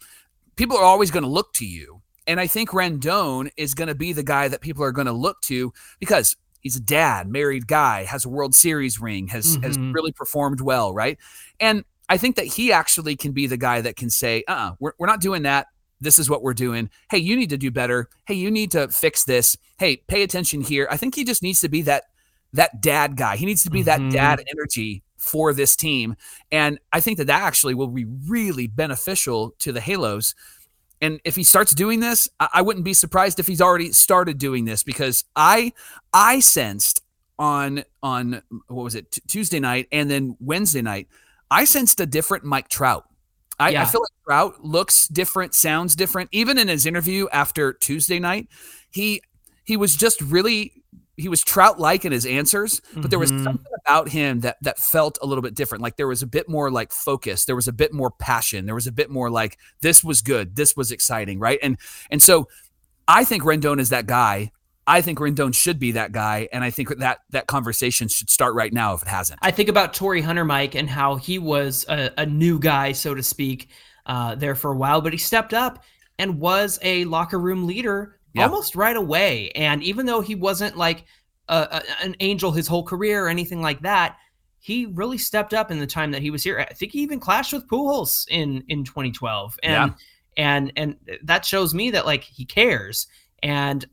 people 0.57 0.76
are 0.76 0.85
always 0.85 1.11
going 1.11 1.23
to 1.23 1.28
look 1.28 1.52
to 1.55 1.67
you. 1.67 2.02
And 2.26 2.38
I 2.38 2.47
think 2.47 2.71
Rendon 2.71 3.50
is 3.57 3.75
going 3.75 3.88
to 3.88 3.95
be 3.95 4.12
the 4.12 4.23
guy 4.23 4.49
that 4.49 4.61
people 4.61 4.85
are 4.85 4.93
going 4.93 5.07
to 5.07 5.12
look 5.12 5.40
to 5.43 5.73
because 5.99 6.37
he's 6.68 6.76
a 6.76 6.80
dad, 6.80 7.28
married 7.28 7.66
guy, 7.66 8.04
has 8.04 8.26
a 8.26 8.28
World 8.28 8.54
Series 8.54 9.00
ring, 9.00 9.28
has 9.28 9.58
has 9.62 9.78
Mhm. 9.78 9.94
really 9.94 10.12
performed 10.12 10.60
well, 10.60 10.92
right? 10.92 11.16
And 11.60 11.84
I 12.10 12.18
think 12.18 12.37
that 12.37 12.44
he 12.46 12.72
actually 12.72 13.16
can 13.16 13.32
be 13.32 13.46
the 13.46 13.56
guy 13.56 13.80
that 13.80 13.96
can 13.96 14.10
say, 14.10 14.44
"Uh, 14.46 14.52
uh 14.52 14.72
we're 14.80 14.92
we're 14.98 15.06
not 15.06 15.20
doing 15.22 15.42
that. 15.44 15.68
This 16.00 16.18
is 16.18 16.28
what 16.28 16.42
we're 16.42 16.54
doing. 16.54 16.90
Hey, 17.10 17.18
you 17.18 17.37
need 17.37 17.50
to 17.50 17.56
do 17.56 17.70
better. 17.70 18.08
Hey, 18.26 18.34
you 18.34 18.50
need 18.50 18.70
to 18.72 18.88
fix 18.88 19.25
this. 19.25 19.56
Hey, 19.78 19.96
pay 20.08 20.22
attention 20.22 20.60
here." 20.60 20.87
I 20.90 20.96
think 20.98 21.14
he 21.14 21.25
just 21.25 21.42
needs 21.42 21.60
to 21.60 21.68
be 21.70 21.82
that 21.82 22.04
that 22.52 22.82
dad 22.82 23.16
guy. 23.16 23.37
He 23.37 23.46
needs 23.46 23.62
to 23.64 23.70
be 23.70 23.80
Mhm. 23.80 23.84
that 23.87 24.10
dad 24.10 24.42
energy 24.54 25.02
for 25.16 25.52
this 25.52 25.75
team. 25.76 26.16
And 26.52 26.78
I 26.92 27.00
think 27.00 27.18
that 27.18 27.26
that 27.26 27.42
actually 27.42 27.75
will 27.75 27.88
be 27.88 28.06
really 28.26 28.66
beneficial 28.68 29.54
to 29.58 29.72
the 29.72 29.80
Halos. 29.80 30.34
And 31.00 31.21
if 31.25 31.37
he 31.37 31.45
starts 31.45 31.75
doing 31.75 32.00
this, 32.00 32.28
I, 32.40 32.49
I 32.55 32.62
wouldn't 32.62 32.85
be 32.85 32.95
surprised 32.95 33.38
if 33.38 33.47
he's 33.47 33.61
already 33.61 33.93
started 33.93 34.38
doing 34.38 34.64
this 34.64 34.83
because 34.83 35.25
I 35.37 35.73
I 36.12 36.40
sensed 36.40 37.02
on 37.38 37.85
on 38.02 38.43
what 38.67 38.85
was 38.85 38.95
it 38.95 39.12
T- 39.12 39.23
Tuesday 39.28 39.61
night 39.61 39.88
and 39.93 40.11
then 40.11 40.37
Wednesday 40.40 40.83
night, 40.83 41.09
I 41.50 41.64
sensed 41.64 42.00
a 42.00 42.07
different 42.07 42.45
Mike 42.45 42.69
Trout. 42.69 43.05
I, 43.61 43.76
I 43.76 43.84
feel 43.87 44.02
like 44.02 44.11
Trout 44.25 44.65
looks 44.65 45.08
different, 45.08 45.52
sounds 45.52 45.97
different. 45.97 46.28
Even 46.32 46.58
in 46.58 46.69
his 46.69 46.87
interview 46.87 47.26
after 47.32 47.73
Tuesday 47.73 48.21
night, 48.21 48.49
he 48.91 49.23
he 49.65 49.76
was 49.76 49.97
just 49.97 50.21
really 50.21 50.73
he 51.19 51.28
was 51.28 51.43
Trout 51.43 51.78
like 51.78 52.04
in 52.04 52.13
his 52.13 52.25
answers, 52.25 52.81
but 52.97 53.11
there 53.11 53.19
was 53.19 53.31
Mhm. 53.33 53.45
something 53.45 53.73
about 53.85 54.09
him 54.09 54.41
that 54.41 54.57
that 54.63 54.78
felt 54.78 55.19
a 55.21 55.26
little 55.26 55.43
bit 55.43 55.54
different. 55.54 55.83
Like 55.83 55.97
there 55.97 56.07
was 56.07 56.23
a 56.23 56.26
bit 56.26 56.49
more 56.49 56.71
like 56.71 56.93
focus, 56.93 57.45
there 57.45 57.57
was 57.57 57.69
a 57.69 57.73
bit 57.73 57.93
more 57.93 58.11
passion, 58.11 58.65
there 58.67 58.75
was 58.75 58.87
a 58.87 58.93
bit 58.93 59.11
more 59.11 59.28
like 59.28 59.59
this 59.81 60.02
was 60.04 60.23
good, 60.23 60.57
this 60.57 60.76
was 60.76 60.91
exciting, 60.93 61.39
right? 61.39 61.59
And 61.63 61.76
and 62.11 62.23
so 62.23 62.49
I 63.07 63.25
think 63.25 63.43
Rendon 63.43 63.81
is 63.81 63.89
that 63.91 64.07
guy. 64.07 64.52
I 64.87 65.02
think 65.02 65.19
Rendon 65.19 65.54
should 65.54 65.78
be 65.78 65.93
that 65.93 66.13
guy, 66.13 66.49
and 66.50 66.65
I 66.65 66.71
think 66.71 66.97
that 66.97 67.19
that 67.31 67.47
conversation 67.47 68.09
should 68.09 68.31
start 68.31 68.54
right 68.54 68.73
now 68.73 68.95
if 68.95 69.02
it 69.02 69.09
hasn't. 69.09 69.39
I 69.43 69.50
think 69.50 69.69
about 69.69 69.93
Torii 69.93 70.23
Hunter, 70.23 70.47
Mike, 70.47 70.75
and 70.75 70.89
how 70.89 71.17
he 71.17 71.39
was 71.39 71.85
a, 71.91 72.11
a 72.17 72.25
new 72.25 72.59
guy, 72.59 72.93
so 72.93 73.15
to 73.15 73.23
speak, 73.23 73.69
uh, 74.07 74.35
there 74.35 74.54
for 74.54 74.71
a 74.73 74.76
while, 74.76 75.02
but 75.02 75.13
he 75.13 75.19
stepped 75.19 75.52
up 75.52 75.85
and 76.19 76.41
was 76.41 76.78
a 76.81 77.04
locker 77.04 77.39
room 77.39 77.67
leader 77.67 78.18
Yeah. 78.38 78.44
almost 78.46 78.74
right 78.76 78.96
away. 78.96 79.50
And 79.50 79.82
even 79.82 80.06
though 80.06 80.20
he 80.20 80.34
wasn't 80.34 80.76
like 80.76 81.04
a, 81.48 81.68
a- 81.82 82.04
an 82.04 82.14
angel 82.20 82.52
his 82.52 82.66
whole 82.66 82.82
career 82.84 83.24
or 83.24 83.28
anything 83.28 83.60
like 83.62 83.80
that, 83.82 84.16
he 84.60 84.86
really 84.86 85.18
stepped 85.18 85.54
up 85.54 85.70
in 85.70 85.78
the 85.78 85.86
time 85.86 86.10
that 86.12 86.22
he 86.22 86.30
was 86.30 86.42
here. 86.42 86.58
I 86.60 86.72
think 86.74 86.92
he 86.92 87.00
even 87.00 87.20
clashed 87.20 87.52
with 87.52 87.66
Pujols 87.68 88.26
in 88.28 88.64
in 88.68 88.84
2012, 88.84 89.58
and 89.62 89.94
and 90.36 90.72
and 90.76 90.96
that 91.22 91.44
shows 91.44 91.74
me 91.74 91.90
that 91.92 92.06
like 92.06 92.24
he 92.24 92.44
cares. 92.44 93.06
And 93.42 93.84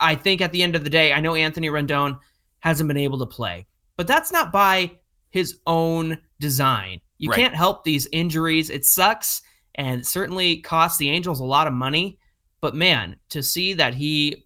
I 0.00 0.16
think 0.16 0.40
at 0.40 0.50
the 0.52 0.62
end 0.62 0.74
of 0.74 0.82
the 0.84 0.90
day, 0.90 1.12
I 1.12 1.20
know 1.20 1.34
Anthony 1.36 1.68
Rendon 1.68 2.18
hasn't 2.60 2.88
been 2.88 2.96
able 2.96 3.18
to 3.20 3.26
play, 3.26 3.66
but 3.96 4.06
that's 4.08 4.32
not 4.32 4.50
by 4.50 4.90
his 5.30 5.60
own 5.68 6.18
design. 6.40 7.00
You 7.18 7.30
Right. 7.30 7.38
can't 7.38 7.54
help 7.54 7.84
these 7.84 8.08
injuries. 8.12 8.70
It 8.70 8.84
sucks 8.84 9.40
and 9.76 10.04
certainly 10.04 10.56
costs 10.62 10.98
the 10.98 11.10
Angels 11.10 11.38
a 11.38 11.44
lot 11.44 11.68
of 11.68 11.72
money. 11.72 12.17
But 12.60 12.74
man, 12.74 13.16
to 13.30 13.42
see 13.42 13.72
that 13.74 13.94
he 13.94 14.44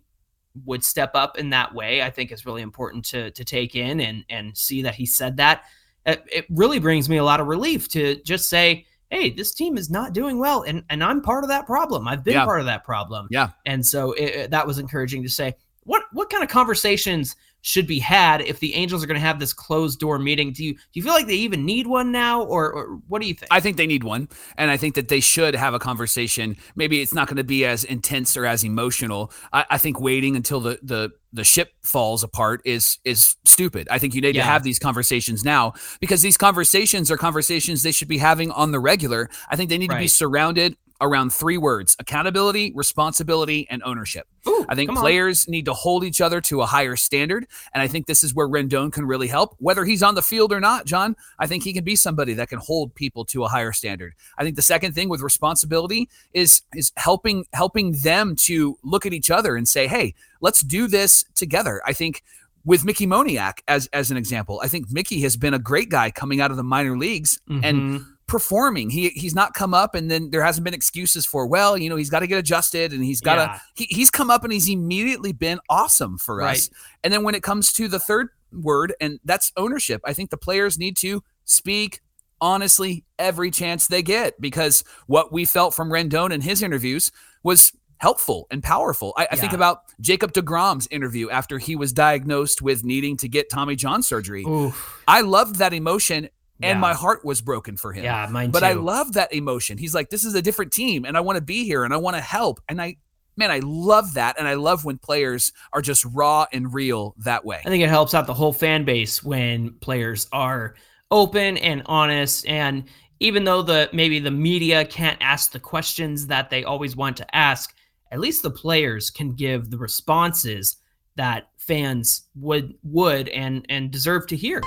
would 0.67 0.85
step 0.85 1.13
up 1.15 1.39
in 1.39 1.51
that 1.51 1.75
way, 1.75 2.03
I 2.03 2.11
think 2.11 2.31
is 2.31 2.45
really 2.47 2.63
important 2.63 3.05
to 3.07 3.31
to 3.31 3.45
take 3.45 3.75
in 3.75 4.01
and 4.01 4.25
and 4.29 4.57
see 4.57 4.83
that 4.83 4.95
he 4.95 5.07
said 5.07 5.37
that. 5.39 5.63
It, 6.05 6.23
it 6.31 6.47
really 6.51 6.79
brings 6.81 7.09
me 7.09 7.19
a 7.19 7.25
lot 7.25 7.41
of 7.41 7.47
relief 7.47 7.89
to 7.91 8.21
just 8.25 8.49
say, 8.51 8.87
hey, 9.11 9.31
this 9.31 9.55
team 9.55 9.79
is 9.79 9.89
not 9.89 10.13
doing 10.13 10.39
well, 10.39 10.63
and 10.63 10.83
and 10.91 11.03
I'm 11.03 11.23
part 11.23 11.45
of 11.45 11.49
that 11.49 11.65
problem. 11.67 12.07
I've 12.09 12.25
been 12.25 12.35
Yeah. 12.35 12.45
part 12.45 12.61
of 12.61 12.67
that 12.67 12.85
problem. 12.85 13.29
Yeah. 13.31 13.51
and 13.67 13.85
so 13.87 14.13
it, 14.13 14.51
that 14.51 14.67
was 14.67 14.79
encouraging 14.79 15.23
to 15.23 15.29
say. 15.29 15.55
What 15.85 16.03
what 16.13 16.31
kind 16.31 16.45
of 16.45 16.49
conversations 16.51 17.35
should 17.63 17.87
be 17.87 17.99
had 17.99 18.43
if 18.43 18.59
the 18.61 18.75
Angels 18.75 19.03
are 19.03 19.07
going 19.07 19.19
to 19.21 19.27
have 19.27 19.39
this 19.39 19.53
closed 19.53 19.99
door 20.01 20.19
meeting? 20.19 20.53
Do 20.53 20.65
you 20.65 20.75
do 20.75 20.81
you 20.95 21.03
feel 21.03 21.13
like 21.13 21.27
they 21.27 21.35
even 21.35 21.65
need 21.65 21.87
one 21.87 22.13
now, 22.13 22.43
or, 22.43 22.73
or 22.73 22.99
what 23.09 23.23
do 23.23 23.29
you 23.29 23.35
think? 23.35 23.49
I 23.51 23.61
think 23.61 23.77
they 23.77 23.87
need 23.87 24.05
one, 24.05 24.29
and 24.59 24.71
I 24.71 24.77
think 24.77 24.95
that 24.97 25.09
they 25.09 25.21
should 25.21 25.55
have 25.55 25.73
a 25.73 25.79
conversation. 25.79 26.57
Maybe 26.77 27.01
it's 27.01 27.15
not 27.15 27.29
going 27.29 27.37
to 27.37 27.45
be 27.45 27.65
as 27.65 27.85
intense 27.85 28.37
or 28.37 28.45
as 28.47 28.65
emotional. 28.65 29.33
I, 29.53 29.65
I 29.71 29.79
think 29.79 30.01
waiting 30.01 30.37
until 30.37 30.61
the 30.61 30.79
the 30.83 31.11
the 31.33 31.45
ship 31.45 31.73
falls 31.83 32.23
apart 32.23 32.61
is 32.65 32.99
is 33.05 33.37
stupid. 33.45 33.89
I 33.91 33.99
think 33.99 34.15
you 34.15 34.21
need 34.21 34.35
Yeah. 34.35 34.43
to 34.43 34.49
have 34.49 34.65
these 34.65 34.79
conversations 34.79 35.45
now 35.45 35.73
because 36.01 36.21
these 36.21 36.37
conversations 36.37 37.11
are 37.11 37.17
conversations 37.17 37.83
they 37.83 37.93
should 37.93 38.09
be 38.09 38.19
having 38.19 38.51
on 38.51 38.73
the 38.73 38.81
regular. 38.81 39.31
I 39.49 39.57
think 39.57 39.71
they 39.71 39.79
need 39.79 39.91
to 39.91 39.99
be 39.99 40.09
surrounded 40.09 40.77
around 41.03 41.33
three 41.35 41.59
words: 41.59 41.97
accountability, 41.99 42.73
responsibility, 42.75 43.67
and 43.69 43.83
ownership. 43.85 44.27
Ooh, 44.49 44.65
I 44.69 44.75
think 44.75 44.89
come 44.89 44.97
on. 44.97 45.03
players 45.03 45.47
need 45.49 45.67
to 45.67 45.75
hold 45.75 46.05
each 46.05 46.21
other 46.21 46.41
to 46.43 46.63
a 46.63 46.67
higher 46.67 46.97
standard. 46.97 47.47
And 47.75 47.83
I 47.83 47.89
think 47.89 48.07
this 48.07 48.25
is 48.25 48.35
where 48.35 48.49
Rendon 48.49 48.91
can 48.93 49.05
really 49.05 49.29
help, 49.29 49.55
whether 49.59 49.85
he's 49.85 50.03
on 50.03 50.15
the 50.15 50.23
field 50.23 50.53
or 50.53 50.61
not, 50.61 50.87
Jon. 50.87 51.15
I 51.39 51.47
think 51.47 51.65
he 51.65 51.73
can 51.73 51.85
be 51.85 51.97
somebody 51.97 52.33
that 52.35 52.49
can 52.49 52.59
hold 52.59 52.95
people 52.95 53.25
to 53.27 53.45
a 53.45 53.49
higher 53.49 53.73
standard. 53.73 54.15
I 54.39 54.45
think 54.45 54.57
the 54.57 54.63
second 54.63 54.93
thing 54.95 55.09
with 55.09 55.21
responsibility 55.21 56.09
is 56.33 56.63
is 56.75 56.93
helping 56.97 57.45
helping 57.53 57.93
them 58.03 58.37
to 58.37 58.79
look 58.83 59.05
at 59.05 59.13
each 59.13 59.31
other 59.31 59.57
and 59.57 59.69
say, 59.69 59.87
hey, 59.89 60.15
let's 60.41 60.61
do 60.63 60.87
this 60.87 61.25
together. 61.35 61.83
I 61.85 61.93
think 61.93 62.23
with 62.65 62.85
Mickey 62.85 63.07
Moniak 63.09 63.59
as 63.67 63.89
as 63.93 64.11
an 64.13 64.17
example, 64.17 64.61
I 64.63 64.69
think 64.69 64.91
Mickey 64.91 65.21
has 65.23 65.37
been 65.37 65.53
a 65.53 65.59
great 65.59 65.89
guy 65.89 66.11
coming 66.13 66.41
out 66.41 66.53
of 66.53 66.57
the 66.57 66.63
minor 66.63 66.97
leagues 66.97 67.41
and 67.49 67.65
Mhm. 67.65 68.07
Performing. 68.27 68.91
He 68.91 69.11
he's 69.11 69.35
not 69.35 69.55
come 69.55 69.75
up 69.75 69.95
and 69.95 70.11
then 70.11 70.31
there 70.31 70.43
hasn't 70.43 70.65
been 70.65 70.75
excuses 70.75 71.27
for, 71.27 71.47
well, 71.47 71.77
you 71.77 71.91
know, 71.91 71.97
he's 71.97 72.11
got 72.11 72.21
to 72.21 72.27
get 72.27 72.39
adjusted 72.39 72.93
and 72.93 73.05
he's 73.05 73.21
got 73.21 73.35
to 73.37 73.43
Yeah. 73.43 73.59
he, 73.75 73.85
he's 73.91 74.11
come 74.11 74.31
up 74.31 74.45
and 74.45 74.53
he's 74.53 74.69
immediately 74.69 75.33
been 75.33 75.59
awesome 75.69 76.19
for 76.19 76.43
us. 76.43 76.71
And 77.05 77.13
then 77.13 77.23
when 77.25 77.35
it 77.35 77.43
comes 77.43 77.73
to 77.75 77.89
the 77.89 77.99
third 77.99 78.29
word 78.53 78.95
and 79.01 79.19
that's 79.25 79.53
ownership, 79.57 80.01
I 80.05 80.13
think 80.13 80.31
the 80.31 80.37
players 80.37 80.79
need 80.79 80.97
to 80.99 81.23
speak 81.45 82.01
honestly 82.41 83.05
every 83.19 83.51
chance 83.51 83.87
they 83.87 84.03
get 84.03 84.41
because 84.41 84.83
what 85.07 85.33
we 85.33 85.45
felt 85.45 85.75
from 85.75 85.91
Rendon 85.91 86.33
in 86.33 86.41
his 86.41 86.63
interviews 86.63 87.13
was 87.43 87.73
helpful 87.99 88.49
and 88.51 88.65
powerful. 88.65 89.15
I, 89.17 89.29
I 89.31 89.37
think 89.37 89.53
about 89.53 89.83
Jacob 90.01 90.33
DeGrom's 90.33 90.89
interview 90.91 91.31
after 91.31 91.59
he 91.59 91.77
was 91.77 91.93
diagnosed 91.93 92.61
with 92.61 92.85
needing 92.85 93.17
to 93.19 93.29
get 93.29 93.49
Tommy 93.49 93.77
John 93.77 94.03
surgery. 94.03 94.43
Oof. 94.45 95.03
I 95.07 95.21
loved 95.21 95.57
that 95.57 95.73
emotion 95.73 96.29
and 96.63 96.77
Yeah. 96.77 96.79
my 96.79 96.95
heart 96.95 97.25
was 97.25 97.41
broken 97.41 97.77
for 97.77 97.93
him. 97.93 98.05
Yeah, 98.05 98.27
mine 98.31 98.51
But 98.51 98.61
too. 98.61 98.67
I 98.67 98.73
love 98.75 99.13
that 99.15 99.33
emotion. 99.33 99.79
He's 99.79 99.95
like, 99.95 100.11
this 100.11 100.25
is 100.25 100.35
a 100.35 100.43
different 100.43 100.73
team 100.73 101.05
and 101.05 101.17
I 101.17 101.21
want 101.21 101.37
to 101.37 101.43
be 101.43 101.65
here 101.65 101.85
and 101.85 101.93
I 101.93 101.97
want 101.97 102.17
to 102.17 102.23
help. 102.23 102.61
And 102.69 102.81
I, 102.81 102.97
man, 103.37 103.51
I 103.51 103.61
love 103.63 104.15
that. 104.15 104.39
And 104.39 104.47
I 104.47 104.55
love 104.55 104.85
when 104.85 104.99
players 104.99 105.53
are 105.73 105.83
just 105.83 106.05
raw 106.07 106.47
and 106.53 106.73
real 106.73 107.15
that 107.19 107.45
way. 107.45 107.61
I 107.65 107.69
think 107.69 107.83
it 107.83 107.89
helps 107.89 108.15
out 108.15 108.27
the 108.27 108.35
whole 108.35 108.53
fan 108.53 108.85
base 108.85 109.23
when 109.23 109.73
players 109.81 110.29
are 110.33 110.75
open 111.11 111.59
and 111.59 111.83
honest 111.87 112.47
and 112.47 112.85
even 113.21 113.45
though 113.45 113.63
the 113.63 113.89
maybe 113.93 114.19
the 114.19 114.31
media 114.33 114.85
can't 114.85 115.17
ask 115.21 115.53
the 115.53 115.61
questions 115.61 116.27
that 116.27 116.51
they 116.51 116.65
always 116.65 116.97
want 116.97 117.17
to 117.19 117.37
ask, 117.37 117.73
at 118.11 118.19
least 118.19 118.43
the 118.43 118.51
players 118.51 119.11
can 119.11 119.31
give 119.33 119.71
the 119.71 119.79
responses 119.79 120.77
that 121.15 121.49
fans 121.57 122.23
would 122.35 122.75
would 122.83 123.29
and 123.29 123.65
and 123.69 123.91
deserve 123.93 124.27
to 124.27 124.37
hear. 124.37 124.61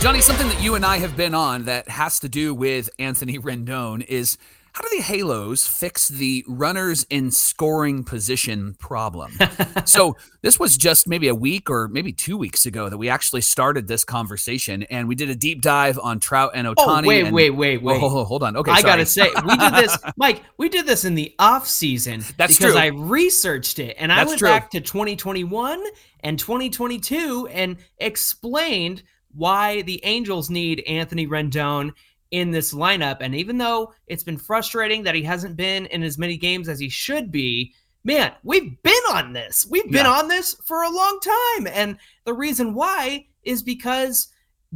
Johnny, 0.00 0.20
something 0.20 0.46
that 0.48 0.62
you 0.62 0.74
and 0.76 0.84
I 0.84 0.98
have 0.98 1.16
been 1.16 1.34
on 1.34 1.64
that 1.64 1.88
has 1.88 2.20
to 2.20 2.28
do 2.28 2.54
with 2.54 2.90
Anthony 2.98 3.38
Rendon 3.40 4.04
is 4.06 4.36
how 4.72 4.82
do 4.82 4.88
the 4.94 5.02
Halos 5.02 5.66
fix 5.66 6.06
the 6.06 6.44
runners 6.46 7.06
in 7.08 7.30
scoring 7.30 8.04
position 8.04 8.74
problem? 8.78 9.32
so, 9.86 10.14
this 10.42 10.60
was 10.60 10.76
just 10.76 11.08
maybe 11.08 11.28
a 11.28 11.34
week 11.34 11.70
or 11.70 11.88
maybe 11.88 12.12
two 12.12 12.36
weeks 12.36 12.66
ago 12.66 12.90
that 12.90 12.98
we 12.98 13.08
actually 13.08 13.40
started 13.40 13.88
this 13.88 14.04
conversation 14.04 14.82
and 14.84 15.08
we 15.08 15.14
did 15.14 15.30
a 15.30 15.34
deep 15.34 15.62
dive 15.62 15.98
on 15.98 16.20
Trout 16.20 16.50
and 16.54 16.68
Ohtani. 16.68 16.76
Oh, 17.04 17.06
wait, 17.06 17.24
and- 17.24 17.34
wait, 17.34 17.50
wait, 17.50 17.82
wait. 17.82 18.02
Oh, 18.02 18.24
hold 18.24 18.42
on. 18.42 18.54
Okay, 18.58 18.70
I 18.70 18.82
gotta 18.82 19.06
say, 19.06 19.30
we 19.46 19.56
did 19.56 19.74
this, 19.74 19.96
Mike. 20.18 20.42
We 20.58 20.68
did 20.68 20.86
this 20.86 21.06
in 21.06 21.14
the 21.14 21.34
off 21.38 21.66
season 21.66 22.22
That's 22.36 22.58
because 22.58 22.74
true. 22.74 22.80
I 22.80 22.88
researched 22.88 23.78
it 23.78 23.96
and 23.98 24.12
I 24.12 24.24
went 24.24 24.40
true. 24.40 24.48
back 24.48 24.70
to 24.72 24.80
2021 24.82 25.82
and 26.20 26.38
2022 26.38 27.48
and 27.50 27.78
explained 27.96 29.02
why 29.36 29.82
the 29.82 30.00
Angels 30.04 30.50
need 30.50 30.80
Anthony 30.86 31.26
Rendon 31.26 31.92
in 32.30 32.50
this 32.50 32.74
lineup. 32.74 33.18
And 33.20 33.34
even 33.34 33.58
though 33.58 33.92
it's 34.06 34.24
been 34.24 34.38
frustrating 34.38 35.02
that 35.04 35.14
he 35.14 35.22
hasn't 35.22 35.56
been 35.56 35.86
in 35.86 36.02
as 36.02 36.18
many 36.18 36.36
games 36.36 36.68
as 36.68 36.80
he 36.80 36.88
should 36.88 37.30
be, 37.30 37.72
man, 38.04 38.32
we've 38.42 38.82
been 38.82 38.92
on 39.12 39.32
this. 39.32 39.66
We've 39.70 39.90
been 39.90 40.06
Yeah. 40.06 40.18
on 40.18 40.28
this 40.28 40.54
for 40.64 40.82
a 40.82 40.90
long 40.90 41.20
time. 41.20 41.66
And 41.68 41.98
the 42.24 42.34
reason 42.34 42.74
why 42.74 43.26
is 43.44 43.62
because 43.62 44.28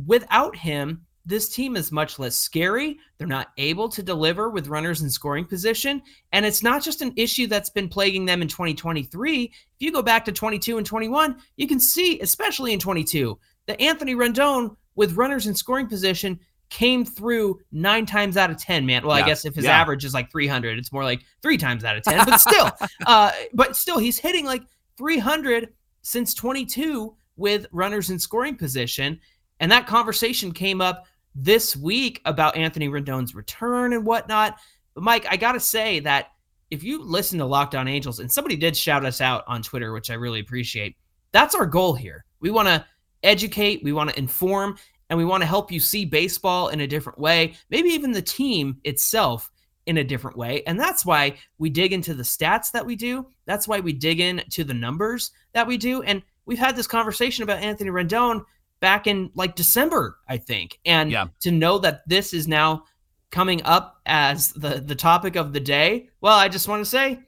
without 0.07 0.57
him, 0.57 1.07
this 1.27 1.49
team 1.49 1.77
is 1.77 1.93
much 1.93 2.19
less 2.19 2.35
scary. 2.35 2.99
They're 3.19 3.27
not 3.27 3.51
able 3.59 3.89
to 3.91 4.03
deliver 4.03 4.49
with 4.49 4.69
runners 4.69 5.03
in 5.03 5.11
scoring 5.11 5.45
position. 5.45 6.03
And 6.33 6.47
it's 6.47 6.63
not 6.63 6.83
just 6.83 7.03
an 7.03 7.13
issue 7.17 7.47
that's 7.47 7.71
been 7.71 7.89
plaguing 7.89 8.25
them 8.25 8.43
in 8.43 8.49
2023. 8.49 9.45
If 9.45 9.53
you 9.79 9.93
go 9.93 10.03
back 10.03 10.25
to 10.25 10.33
22 10.33 10.79
and 10.79 10.87
21, 10.87 11.37
you 11.57 11.69
can 11.69 11.79
see, 11.79 12.19
especially 12.21 12.73
in 12.73 12.81
22, 12.81 13.39
that 13.71 13.81
Anthony 13.81 14.15
Rendon 14.15 14.77
with 14.97 15.15
runners 15.15 15.47
in 15.47 15.55
scoring 15.55 15.87
position 15.87 16.39
came 16.69 17.05
through 17.05 17.61
nine 17.73 18.05
times 18.07 18.37
out 18.37 18.51
of 18.51 18.57
10, 18.59 18.85
man. 18.87 19.05
Well, 19.05 19.17
Yeah. 19.17 19.25
I 19.25 19.27
guess 19.27 19.45
if 19.45 19.55
his 19.55 19.65
Yeah. 19.65 19.81
average 19.81 20.05
is 20.05 20.13
like 20.15 20.31
300, 20.31 20.79
it's 20.79 20.93
more 20.93 21.05
like 21.05 21.23
three 21.43 21.57
times 21.57 21.85
out 21.85 21.97
of 21.97 22.03
10, 22.03 22.25
but 22.27 22.39
still, 22.39 22.71
uh, 23.07 23.33
but 23.55 23.77
still, 23.77 23.99
he's 23.99 24.19
hitting 24.19 24.45
like 24.45 24.63
300 24.97 25.73
since 26.03 26.35
22 26.35 27.15
with 27.37 27.67
runners 27.73 28.11
in 28.11 28.19
scoring 28.19 28.57
position. 28.57 29.19
And 29.61 29.71
that 29.73 29.87
conversation 29.87 30.53
came 30.53 30.81
up 30.81 31.07
this 31.35 31.77
week 31.77 32.21
about 32.25 32.57
Anthony 32.57 32.89
Rendon's 32.89 33.35
return 33.35 33.93
and 33.93 34.05
whatnot. 34.05 34.59
But 34.95 35.05
Mike, 35.05 35.27
I 35.29 35.37
got 35.37 35.53
to 35.53 35.61
say 35.61 36.01
that 36.01 36.29
if 36.71 36.83
you 36.85 37.03
listen 37.03 37.39
to 37.39 37.47
Locked 37.47 37.75
On 37.75 37.89
Angels, 37.89 38.21
and 38.21 38.31
somebody 38.31 38.57
did 38.57 38.77
shout 38.77 39.05
us 39.05 39.21
out 39.21 39.45
on 39.47 39.63
Twitter, 39.63 39.93
which 39.93 40.11
I 40.11 40.15
really 40.15 40.41
appreciate, 40.41 40.97
that's 41.33 41.55
our 41.55 41.67
goal 41.67 41.95
here. 41.95 42.25
We 42.41 42.51
want 42.51 42.69
to 42.69 42.85
educate, 43.23 43.83
we 43.83 43.93
want 43.93 44.11
to 44.11 44.19
inform, 44.19 44.77
and 45.09 45.19
we 45.19 45.25
want 45.25 45.43
to 45.43 45.47
help 45.47 45.73
you 45.73 45.81
see 45.81 46.05
baseball 46.05 46.69
in 46.69 46.81
a 46.81 46.87
different 46.87 47.19
way, 47.19 47.55
maybe 47.69 47.89
even 47.91 48.13
the 48.13 48.23
team 48.23 48.79
itself 48.85 49.51
in 49.87 49.99
a 49.99 50.05
different 50.05 50.37
way. 50.37 50.63
And 50.67 50.79
that's 50.79 51.05
why 51.05 51.37
we 51.59 51.71
dig 51.71 51.93
into 51.93 52.15
the 52.15 52.23
stats 52.23 52.71
that 52.73 52.87
we 52.87 52.95
do. 52.97 53.27
That's 53.47 53.67
why 53.67 53.81
we 53.81 53.93
dig 53.93 54.21
into 54.21 54.63
the 54.63 54.75
numbers 54.75 55.33
that 55.53 55.67
we 55.67 55.77
do. 55.79 56.03
And 56.03 56.23
we've 56.47 56.59
had 56.59 56.77
this 56.77 56.87
conversation 56.87 57.43
about 57.43 57.63
Anthony 57.63 57.91
Rendon 57.91 58.45
back 58.81 59.07
in 59.07 59.31
like 59.35 59.57
December, 59.57 60.19
I 60.29 60.37
think. 60.37 60.79
And 60.85 61.11
Yeah. 61.11 61.27
to 61.41 61.51
know 61.51 61.79
that 61.79 62.03
this 62.09 62.33
is 62.33 62.47
now 62.47 62.85
coming 63.31 63.63
up 63.65 64.01
as 64.07 64.49
the 64.53 64.81
the 64.81 64.95
topic 64.95 65.37
of 65.37 65.53
the 65.53 65.61
day, 65.61 66.09
well, 66.21 66.39
I 66.39 66.49
just 66.49 66.69
want 66.69 66.85
to 66.85 66.91
say 66.91 67.21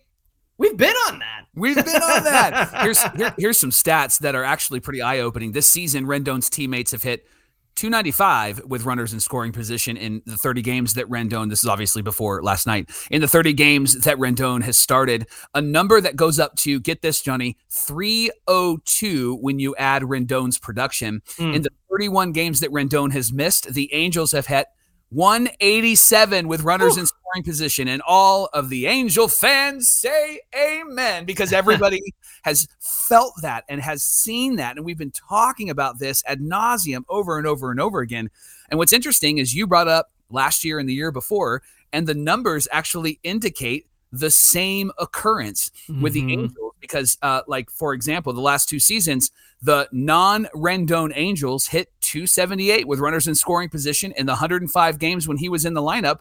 we've 0.62 0.77
been 0.77 0.96
on 1.09 1.18
that. 1.18 1.46
We've 1.55 1.77
been 1.77 1.87
on 1.87 2.25
that. 2.25 2.70
Here's 2.83 3.03
here, 3.03 3.35
here's 3.37 3.59
some 3.59 3.70
stats 3.70 4.18
that 4.20 4.35
are 4.35 4.44
actually 4.44 4.81
pretty 4.81 5.03
eye 5.03 5.18
opening. 5.18 5.53
This 5.53 5.68
season, 5.68 6.07
Rendon's 6.07 6.48
teammates 6.48 6.92
have 6.92 7.03
hit 7.03 7.27
295 7.77 8.64
with 8.66 8.85
runners 8.85 9.12
in 9.12 9.20
scoring 9.20 9.53
position 9.53 9.96
in 9.96 10.22
the 10.27 10.37
30 10.37 10.62
games 10.62 10.94
that 10.94 11.09
Rendon. 11.09 11.48
This 11.48 11.62
is 11.62 11.68
obviously 11.68 12.03
before 12.03 12.42
last 12.42 12.66
night. 12.66 12.90
In 13.11 13.20
the 13.20 13.29
30 13.29 13.53
games 13.55 13.94
that 14.01 14.16
Rendon 14.18 14.62
has 14.62 14.77
started, 14.77 15.27
a 15.55 15.61
number 15.61 16.01
that 16.01 16.16
goes 16.16 16.38
up 16.38 16.55
to 16.57 16.81
get 16.81 17.03
this, 17.03 17.22
Johnny, 17.22 17.57
302 17.70 19.37
when 19.37 19.59
you 19.59 19.75
add 19.77 20.03
Rendon's 20.03 20.59
production. 20.59 21.22
Mm. 21.37 21.57
In 21.57 21.62
the 21.62 21.70
31 21.90 22.33
games 22.33 22.61
that 22.61 22.70
Rendon 22.70 23.12
has 23.12 23.33
missed, 23.33 23.72
the 23.72 23.92
Angels 23.92 24.33
have 24.33 24.46
hit 24.46 24.66
187 25.11 26.48
with 26.48 26.62
runners 26.62 26.96
in 26.96 27.07
scoring 27.07 27.21
position. 27.40 27.88
And 27.88 28.02
all 28.06 28.50
of 28.52 28.68
the 28.68 28.86
Angel 28.86 29.28
fans 29.28 29.88
say 29.88 30.40
amen 30.54 31.24
because 31.24 31.52
everybody 31.52 32.02
has 32.42 32.68
felt 32.80 33.34
that 33.40 33.64
and 33.68 33.80
has 33.80 34.02
seen 34.02 34.56
that. 34.56 34.76
And 34.76 34.84
we've 34.84 34.98
been 34.98 35.12
talking 35.12 35.70
about 35.70 35.98
this 35.98 36.22
ad 36.26 36.40
nauseum 36.40 37.04
over 37.08 37.38
and 37.38 37.46
over 37.46 37.70
and 37.70 37.80
over 37.80 38.00
again. 38.00 38.28
And 38.68 38.78
what's 38.78 38.92
interesting 38.92 39.38
is 39.38 39.54
you 39.54 39.66
brought 39.66 39.88
up 39.88 40.10
last 40.28 40.64
year 40.64 40.78
and 40.78 40.88
the 40.88 40.94
year 40.94 41.12
before, 41.12 41.62
and 41.92 42.06
the 42.06 42.14
numbers 42.14 42.68
actually 42.72 43.18
indicate 43.22 43.86
the 44.12 44.30
same 44.30 44.90
occurrence 44.98 45.70
with 46.02 46.12
the 46.12 46.22
Mhm. 46.22 46.32
Angels 46.32 46.74
because, 46.80 47.16
uh, 47.22 47.42
like, 47.46 47.70
for 47.70 47.94
example, 47.94 48.32
the 48.32 48.40
last 48.40 48.68
two 48.68 48.80
seasons, 48.80 49.30
the 49.62 49.88
non 49.92 50.48
Rendon 50.54 51.12
Angels 51.14 51.68
hit 51.68 51.90
278 52.00 52.86
with 52.86 52.98
runners 52.98 53.26
in 53.26 53.34
scoring 53.34 53.70
position 53.70 54.12
in 54.16 54.26
the 54.26 54.32
105 54.32 54.98
games 54.98 55.26
when 55.26 55.38
he 55.38 55.48
was 55.48 55.64
in 55.64 55.72
the 55.74 55.80
lineup 55.80 56.18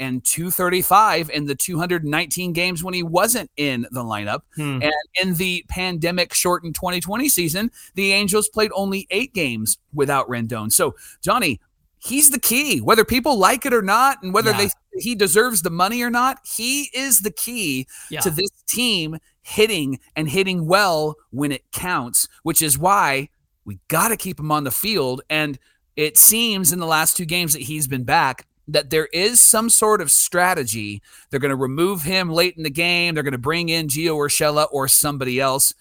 and 0.00 0.24
235 0.24 1.30
in 1.30 1.44
the 1.44 1.54
219 1.54 2.52
games 2.52 2.82
when 2.82 2.94
he 2.94 3.02
wasn't 3.02 3.50
in 3.56 3.82
the 3.92 4.02
lineup. 4.02 4.40
Hmm. 4.56 4.80
And 4.82 4.92
in 5.22 5.34
the 5.34 5.64
pandemic 5.68 6.34
shortened 6.34 6.74
2020 6.74 7.28
season, 7.28 7.70
the 7.94 8.12
Angels 8.12 8.48
played 8.48 8.72
only 8.74 9.06
eight 9.10 9.32
games 9.34 9.78
without 9.94 10.28
Rendon. 10.28 10.72
So, 10.72 10.96
Johnny, 11.22 11.60
he's 11.98 12.30
the 12.30 12.40
key. 12.40 12.80
Whether 12.80 13.04
people 13.04 13.38
like 13.38 13.66
it 13.66 13.74
or 13.74 13.82
not, 13.82 14.22
and 14.22 14.34
whether 14.34 14.50
Yeah. 14.50 14.56
they 14.58 14.70
he 14.98 15.14
deserves 15.14 15.62
the 15.62 15.70
money 15.70 16.02
or 16.02 16.10
not, 16.10 16.40
he 16.44 16.90
is 16.92 17.20
the 17.20 17.30
key 17.30 17.86
Yeah. 18.10 18.20
to 18.20 18.30
this 18.30 18.50
team 18.66 19.18
hitting 19.42 20.00
and 20.16 20.28
hitting 20.28 20.66
well 20.66 21.14
when 21.30 21.52
it 21.52 21.62
counts, 21.72 22.26
which 22.42 22.60
is 22.60 22.76
why 22.76 23.28
we 23.64 23.78
got 23.88 24.08
to 24.08 24.16
keep 24.16 24.40
him 24.40 24.50
on 24.50 24.64
the 24.64 24.70
field. 24.70 25.22
And 25.30 25.58
it 25.96 26.18
seems 26.18 26.72
in 26.72 26.80
the 26.80 26.86
last 26.86 27.16
two 27.16 27.24
games 27.24 27.52
that 27.52 27.62
he's 27.62 27.86
been 27.86 28.04
back 28.04 28.46
that 28.72 28.90
there 28.90 29.08
is 29.12 29.40
some 29.40 29.68
sort 29.68 30.00
of 30.00 30.10
strategy. 30.10 31.02
They're 31.30 31.40
going 31.40 31.50
to 31.50 31.56
remove 31.56 32.02
him 32.02 32.30
late 32.30 32.56
in 32.56 32.62
the 32.62 32.70
game. 32.70 33.14
They're 33.14 33.22
going 33.22 33.32
to 33.32 33.38
bring 33.38 33.68
in 33.68 33.88
Gio 33.88 34.16
Urshela 34.16 34.66
or 34.70 34.88
somebody 34.88 35.40
else. 35.40 35.74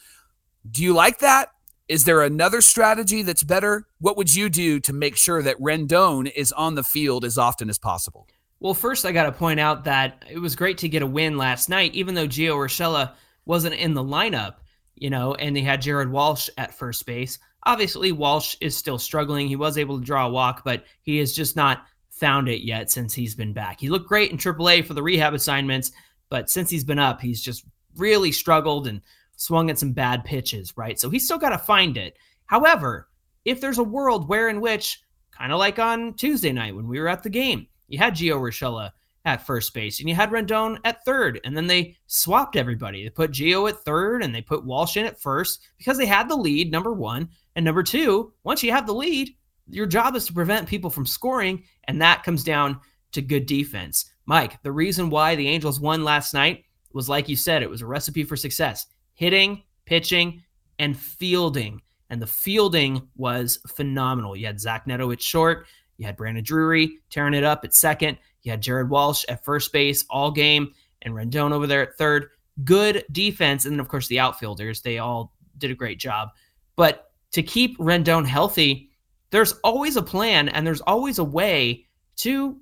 Do 0.69 0.83
you 0.83 0.93
like 0.93 1.19
that? 1.19 1.51
Is 1.87 2.03
there 2.03 2.21
another 2.21 2.61
strategy 2.61 3.23
that's 3.23 3.43
better? 3.43 3.87
What 3.99 4.17
would 4.17 4.35
you 4.35 4.49
do 4.49 4.79
to 4.81 4.93
make 4.93 5.17
sure 5.17 5.41
that 5.41 5.59
Rendon 5.59 6.31
is 6.35 6.51
on 6.51 6.75
the 6.75 6.83
field 6.83 7.25
as 7.25 7.37
often 7.37 7.69
as 7.69 7.79
possible? 7.79 8.27
Well, 8.59 8.73
first, 8.73 9.05
I 9.05 9.11
got 9.11 9.23
to 9.23 9.31
point 9.31 9.59
out 9.59 9.85
that 9.85 10.23
it 10.29 10.37
was 10.37 10.55
great 10.55 10.77
to 10.79 10.89
get 10.89 11.01
a 11.01 11.07
win 11.07 11.37
last 11.37 11.69
night, 11.69 11.95
even 11.95 12.13
though 12.13 12.27
Gio 12.27 12.55
Urshela 12.55 13.13
wasn't 13.45 13.75
in 13.75 13.93
the 13.93 14.03
lineup, 14.03 14.55
you 14.95 15.09
know, 15.09 15.33
and 15.35 15.55
they 15.55 15.61
had 15.61 15.81
Jared 15.81 16.11
Walsh 16.11 16.49
at 16.57 16.73
first 16.73 17.05
base. 17.05 17.39
Obviously, 17.63 18.11
Walsh 18.11 18.55
is 18.61 18.75
still 18.75 18.99
struggling. 18.99 19.47
He 19.47 19.55
was 19.55 19.77
able 19.77 19.97
to 19.97 20.05
draw 20.05 20.27
a 20.27 20.31
walk, 20.31 20.63
but 20.63 20.83
he 21.01 21.19
is 21.19 21.35
just 21.35 21.55
not 21.55 21.85
found 22.19 22.49
it 22.49 22.65
yet 22.65 22.91
since 22.91 23.13
he's 23.13 23.35
been 23.35 23.53
back. 23.53 23.79
He 23.79 23.89
looked 23.89 24.07
great 24.07 24.31
in 24.31 24.37
AAA 24.37 24.85
for 24.85 24.93
the 24.93 25.03
rehab 25.03 25.33
assignments, 25.33 25.91
but 26.29 26.49
since 26.49 26.69
he's 26.69 26.83
been 26.83 26.99
up, 26.99 27.21
he's 27.21 27.41
just 27.41 27.65
really 27.95 28.31
struggled 28.31 28.87
and 28.87 29.01
swung 29.35 29.69
at 29.69 29.79
some 29.79 29.93
bad 29.93 30.25
pitches, 30.25 30.73
right? 30.77 30.99
So 30.99 31.09
he's 31.09 31.25
still 31.25 31.37
got 31.37 31.49
to 31.49 31.57
find 31.57 31.97
it. 31.97 32.17
However, 32.45 33.07
if 33.45 33.61
there's 33.61 33.77
a 33.77 33.83
world 33.83 34.27
where 34.27 34.49
in 34.49 34.61
which, 34.61 35.01
kind 35.31 35.51
of 35.51 35.59
like 35.59 35.79
on 35.79 36.13
Tuesday 36.13 36.51
night 36.51 36.75
when 36.75 36.87
we 36.87 36.99
were 36.99 37.07
at 37.07 37.23
the 37.23 37.29
game, 37.29 37.67
you 37.87 37.97
had 37.97 38.15
Gio 38.15 38.39
Urshela 38.39 38.91
at 39.25 39.45
first 39.45 39.73
base, 39.73 39.99
and 39.99 40.09
you 40.09 40.15
had 40.15 40.31
Rendon 40.31 40.79
at 40.85 41.03
third, 41.05 41.39
and 41.43 41.55
then 41.55 41.67
they 41.67 41.95
swapped 42.07 42.55
everybody. 42.55 43.03
They 43.03 43.09
put 43.09 43.31
Gio 43.31 43.69
at 43.69 43.83
third, 43.83 44.23
and 44.23 44.33
they 44.33 44.41
put 44.41 44.65
Walsh 44.65 44.97
in 44.97 45.05
at 45.05 45.21
first 45.21 45.61
because 45.77 45.97
they 45.97 46.05
had 46.05 46.29
the 46.29 46.35
lead. 46.35 46.71
Number 46.71 46.93
one, 46.93 47.29
and 47.55 47.65
number 47.65 47.83
two, 47.83 48.33
once 48.43 48.63
you 48.63 48.71
have 48.71 48.87
the 48.87 48.93
lead, 48.93 49.35
your 49.69 49.85
job 49.85 50.15
is 50.15 50.25
to 50.25 50.33
prevent 50.33 50.67
people 50.67 50.89
from 50.89 51.05
scoring, 51.05 51.63
and 51.85 52.01
that 52.01 52.23
comes 52.23 52.43
down 52.43 52.79
to 53.11 53.21
good 53.21 53.45
defense. 53.45 54.11
Mike, 54.25 54.61
the 54.63 54.71
reason 54.71 55.09
why 55.09 55.35
the 55.35 55.47
Angels 55.47 55.79
won 55.79 56.03
last 56.03 56.33
night 56.33 56.65
was 56.93 57.09
like 57.09 57.29
you 57.29 57.35
said, 57.35 57.63
it 57.63 57.69
was 57.69 57.81
a 57.81 57.87
recipe 57.87 58.23
for 58.23 58.35
success 58.35 58.87
hitting, 59.13 59.61
pitching, 59.85 60.41
and 60.79 60.97
fielding. 60.97 61.81
And 62.09 62.21
the 62.21 62.27
fielding 62.27 63.07
was 63.17 63.59
phenomenal. 63.67 64.35
You 64.35 64.45
had 64.45 64.59
Zach 64.59 64.87
Neto 64.87 65.11
at 65.11 65.21
short, 65.21 65.67
you 65.97 66.05
had 66.05 66.15
Brandon 66.15 66.43
Drury 66.43 66.99
tearing 67.09 67.33
it 67.33 67.43
up 67.43 67.65
at 67.65 67.75
second, 67.75 68.17
you 68.43 68.51
had 68.51 68.61
Jared 68.61 68.89
Walsh 68.89 69.25
at 69.27 69.43
first 69.43 69.73
base 69.73 70.05
all 70.09 70.31
game, 70.31 70.73
and 71.01 71.13
Rendon 71.13 71.51
over 71.51 71.67
there 71.67 71.81
at 71.81 71.97
third. 71.97 72.29
Good 72.63 73.05
defense. 73.11 73.65
And 73.65 73.73
then, 73.73 73.79
of 73.79 73.87
course, 73.87 74.07
the 74.07 74.19
outfielders, 74.19 74.81
they 74.81 74.99
all 74.99 75.33
did 75.57 75.71
a 75.71 75.75
great 75.75 75.99
job. 75.99 76.29
But 76.75 77.11
to 77.31 77.43
keep 77.43 77.77
Rendon 77.77 78.25
healthy, 78.25 78.88
there's 79.31 79.53
always 79.63 79.95
a 79.95 80.01
plan 80.01 80.49
and 80.49 80.65
there's 80.65 80.81
always 80.81 81.19
a 81.19 81.23
way 81.23 81.85
to 82.17 82.57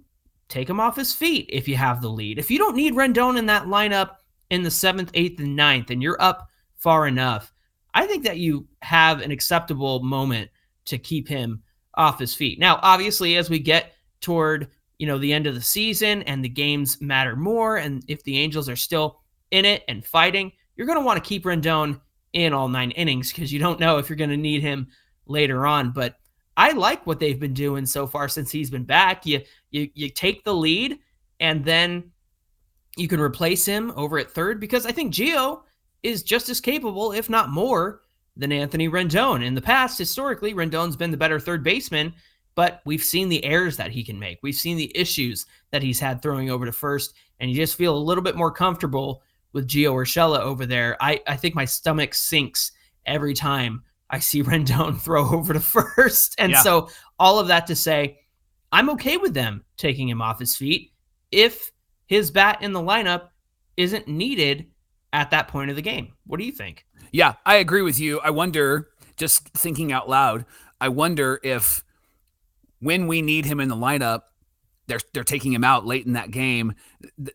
take 0.49 0.69
him 0.69 0.79
off 0.79 0.95
his 0.95 1.13
feet 1.13 1.49
if 1.51 1.67
you 1.67 1.75
have 1.75 2.01
the 2.01 2.09
lead. 2.09 2.39
If 2.39 2.51
you 2.51 2.57
don't 2.57 2.75
need 2.75 2.93
Rendon 2.93 3.37
in 3.37 3.45
that 3.47 3.65
lineup 3.65 4.17
in 4.49 4.63
the 4.63 4.71
seventh, 4.71 5.11
eighth, 5.13 5.39
and 5.39 5.55
ninth, 5.55 5.89
and 5.89 6.01
you're 6.01 6.21
up 6.21 6.49
far 6.75 7.07
enough, 7.07 7.53
I 7.93 8.05
think 8.05 8.23
that 8.23 8.37
you 8.37 8.67
have 8.81 9.21
an 9.21 9.31
acceptable 9.31 10.01
moment 10.01 10.49
to 10.85 10.97
keep 10.97 11.27
him 11.27 11.63
off 11.95 12.19
his 12.19 12.33
feet. 12.33 12.59
Now, 12.59 12.79
obviously, 12.81 13.37
as 13.37 13.49
we 13.49 13.59
get 13.59 13.93
toward 14.21 14.69
you 14.99 15.05
know 15.05 15.17
the 15.17 15.33
end 15.33 15.45
of 15.45 15.53
the 15.53 15.61
season 15.61 16.23
and 16.23 16.43
the 16.43 16.49
games 16.49 17.01
matter 17.01 17.35
more, 17.35 17.77
and 17.77 18.03
if 18.07 18.23
the 18.23 18.37
Angels 18.37 18.69
are 18.69 18.75
still 18.75 19.21
in 19.51 19.65
it 19.65 19.83
and 19.87 20.05
fighting, 20.05 20.51
you're 20.75 20.87
going 20.87 20.99
to 20.99 21.05
want 21.05 21.21
to 21.21 21.27
keep 21.27 21.43
Rendon 21.43 21.99
in 22.33 22.53
all 22.53 22.67
nine 22.67 22.91
innings 22.91 23.31
because 23.31 23.51
you 23.51 23.59
don't 23.59 23.79
know 23.79 23.97
if 23.97 24.09
you're 24.09 24.17
going 24.17 24.29
to 24.29 24.37
need 24.37 24.61
him 24.61 24.87
later 25.25 25.65
on. 25.65 25.91
But 25.91 26.15
I 26.57 26.71
like 26.71 27.05
what 27.05 27.19
they've 27.19 27.39
been 27.39 27.53
doing 27.53 27.85
so 27.85 28.07
far 28.07 28.27
since 28.27 28.51
he's 28.51 28.71
been 28.71 28.83
back. 28.83 29.25
You 29.25 29.41
you 29.69 29.89
you 29.93 30.09
take 30.09 30.43
the 30.43 30.53
lead 30.53 30.99
and 31.39 31.63
then 31.63 32.11
you 32.97 33.07
can 33.07 33.19
replace 33.19 33.63
him 33.63 33.93
over 33.95 34.17
at 34.17 34.31
third 34.31 34.59
because 34.59 34.85
I 34.85 34.91
think 34.91 35.13
Gio 35.13 35.61
is 36.01 36.23
just 36.23 36.49
as 36.49 36.59
capable, 36.59 37.11
if 37.11 37.29
not 37.29 37.49
more, 37.49 38.01
than 38.35 38.51
Anthony 38.51 38.89
Rendon. 38.89 39.43
In 39.43 39.53
the 39.53 39.61
past, 39.61 39.97
historically, 39.97 40.53
Rendon's 40.53 40.95
been 40.95 41.11
the 41.11 41.17
better 41.17 41.39
third 41.39 41.63
baseman, 41.63 42.13
but 42.55 42.81
we've 42.85 43.03
seen 43.03 43.29
the 43.29 43.43
errors 43.43 43.77
that 43.77 43.91
he 43.91 44.03
can 44.03 44.17
make. 44.17 44.39
We've 44.41 44.55
seen 44.55 44.77
the 44.77 44.91
issues 44.95 45.45
that 45.71 45.83
he's 45.83 45.99
had 45.99 46.21
throwing 46.21 46.49
over 46.49 46.65
to 46.65 46.71
first, 46.71 47.13
and 47.39 47.49
you 47.49 47.55
just 47.55 47.75
feel 47.75 47.95
a 47.95 47.99
little 47.99 48.23
bit 48.23 48.35
more 48.35 48.51
comfortable 48.51 49.21
with 49.53 49.67
Gio 49.67 49.93
Urshela 49.93 50.39
over 50.39 50.65
there. 50.65 50.97
I, 50.99 51.21
I 51.27 51.35
think 51.35 51.55
my 51.55 51.65
stomach 51.65 52.13
sinks 52.13 52.71
every 53.05 53.33
time 53.33 53.83
I 54.09 54.19
see 54.19 54.43
Rendon 54.43 54.99
throw 54.99 55.29
over 55.29 55.53
to 55.53 55.59
first. 55.59 56.35
And 56.37 56.51
yeah. 56.51 56.61
so 56.61 56.89
all 57.19 57.39
of 57.39 57.47
that 57.47 57.67
to 57.67 57.75
say, 57.75 58.19
I'm 58.71 58.89
okay 58.91 59.17
with 59.17 59.33
them 59.33 59.63
taking 59.77 60.09
him 60.09 60.21
off 60.21 60.39
his 60.39 60.55
feet 60.55 60.91
if 61.31 61.71
his 62.07 62.31
bat 62.31 62.61
in 62.61 62.73
the 62.73 62.79
lineup 62.79 63.29
isn't 63.75 64.07
needed 64.07 64.67
at 65.13 65.31
that 65.31 65.47
point 65.47 65.69
of 65.69 65.75
the 65.75 65.81
game. 65.81 66.13
What 66.25 66.39
do 66.39 66.45
you 66.45 66.51
think? 66.51 66.85
Yeah, 67.11 67.35
I 67.45 67.55
agree 67.55 67.81
with 67.81 67.99
you. 67.99 68.19
I 68.19 68.31
wonder, 68.31 68.89
just 69.15 69.47
thinking 69.49 69.91
out 69.91 70.09
loud, 70.09 70.45
I 70.81 70.89
wonder 70.89 71.39
if 71.43 71.83
when 72.79 73.07
we 73.07 73.21
need 73.21 73.45
him 73.45 73.59
in 73.59 73.69
the 73.69 73.75
lineup, 73.75 74.21
they're 74.87 74.99
they're 75.13 75.23
taking 75.23 75.51
him 75.51 75.63
out 75.63 75.85
late 75.85 76.05
in 76.05 76.13
that 76.13 76.31
game. 76.31 76.73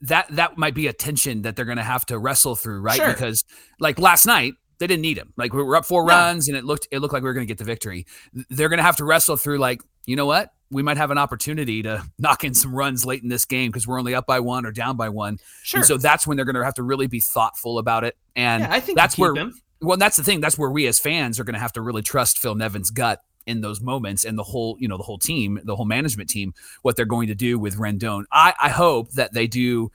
That 0.02 0.26
that 0.30 0.56
might 0.56 0.74
be 0.74 0.86
a 0.86 0.92
tension 0.92 1.42
that 1.42 1.56
they're 1.56 1.64
going 1.64 1.76
to 1.76 1.82
have 1.82 2.06
to 2.06 2.18
wrestle 2.18 2.56
through, 2.56 2.80
right? 2.80 2.96
Sure. 2.96 3.08
Because 3.08 3.44
like 3.78 3.98
last 3.98 4.26
night, 4.26 4.54
they 4.82 4.88
didn't 4.88 5.02
need 5.02 5.16
him. 5.16 5.32
Like 5.36 5.52
we 5.52 5.62
were 5.62 5.76
up 5.76 5.84
four 5.84 6.02
no. 6.02 6.08
runs, 6.08 6.48
and 6.48 6.56
it 6.56 6.64
looked 6.64 6.88
it 6.90 6.98
looked 6.98 7.14
like 7.14 7.22
we 7.22 7.28
were 7.28 7.34
going 7.34 7.46
to 7.46 7.48
get 7.48 7.58
the 7.58 7.64
victory. 7.64 8.04
They're 8.50 8.68
going 8.68 8.78
to 8.78 8.82
have 8.82 8.96
to 8.96 9.04
wrestle 9.04 9.36
through. 9.36 9.58
Like 9.58 9.80
you 10.06 10.16
know 10.16 10.26
what? 10.26 10.50
We 10.72 10.82
might 10.82 10.96
have 10.96 11.12
an 11.12 11.18
opportunity 11.18 11.84
to 11.84 12.04
knock 12.18 12.42
in 12.42 12.52
some 12.52 12.74
runs 12.74 13.06
late 13.06 13.22
in 13.22 13.28
this 13.28 13.44
game 13.44 13.70
because 13.70 13.86
we're 13.86 14.00
only 14.00 14.12
up 14.12 14.26
by 14.26 14.40
one 14.40 14.66
or 14.66 14.72
down 14.72 14.96
by 14.96 15.08
one. 15.08 15.38
Sure. 15.62 15.78
And 15.78 15.86
so 15.86 15.98
that's 15.98 16.26
when 16.26 16.36
they're 16.36 16.44
going 16.44 16.56
to 16.56 16.64
have 16.64 16.74
to 16.74 16.82
really 16.82 17.06
be 17.06 17.20
thoughtful 17.20 17.78
about 17.78 18.02
it. 18.02 18.16
And 18.34 18.64
yeah, 18.64 18.72
I 18.72 18.80
think 18.80 18.98
that's 18.98 19.16
where. 19.16 19.36
Him. 19.36 19.54
Well, 19.80 19.98
that's 19.98 20.16
the 20.16 20.24
thing. 20.24 20.40
That's 20.40 20.58
where 20.58 20.70
we 20.70 20.88
as 20.88 20.98
fans 20.98 21.38
are 21.38 21.44
going 21.44 21.54
to 21.54 21.60
have 21.60 21.74
to 21.74 21.80
really 21.80 22.02
trust 22.02 22.40
Phil 22.40 22.56
Nevin's 22.56 22.90
gut 22.90 23.20
in 23.46 23.60
those 23.60 23.80
moments 23.80 24.24
and 24.24 24.36
the 24.36 24.42
whole, 24.42 24.76
you 24.80 24.88
know, 24.88 24.96
the 24.96 25.02
whole 25.02 25.18
team, 25.18 25.60
the 25.64 25.76
whole 25.76 25.84
management 25.84 26.28
team, 26.28 26.54
what 26.82 26.96
they're 26.96 27.04
going 27.04 27.28
to 27.28 27.34
do 27.34 27.58
with 27.58 27.76
Rendon. 27.76 28.24
I, 28.30 28.54
I 28.60 28.68
hope 28.68 29.12
that 29.12 29.32
they 29.32 29.46
do 29.46 29.90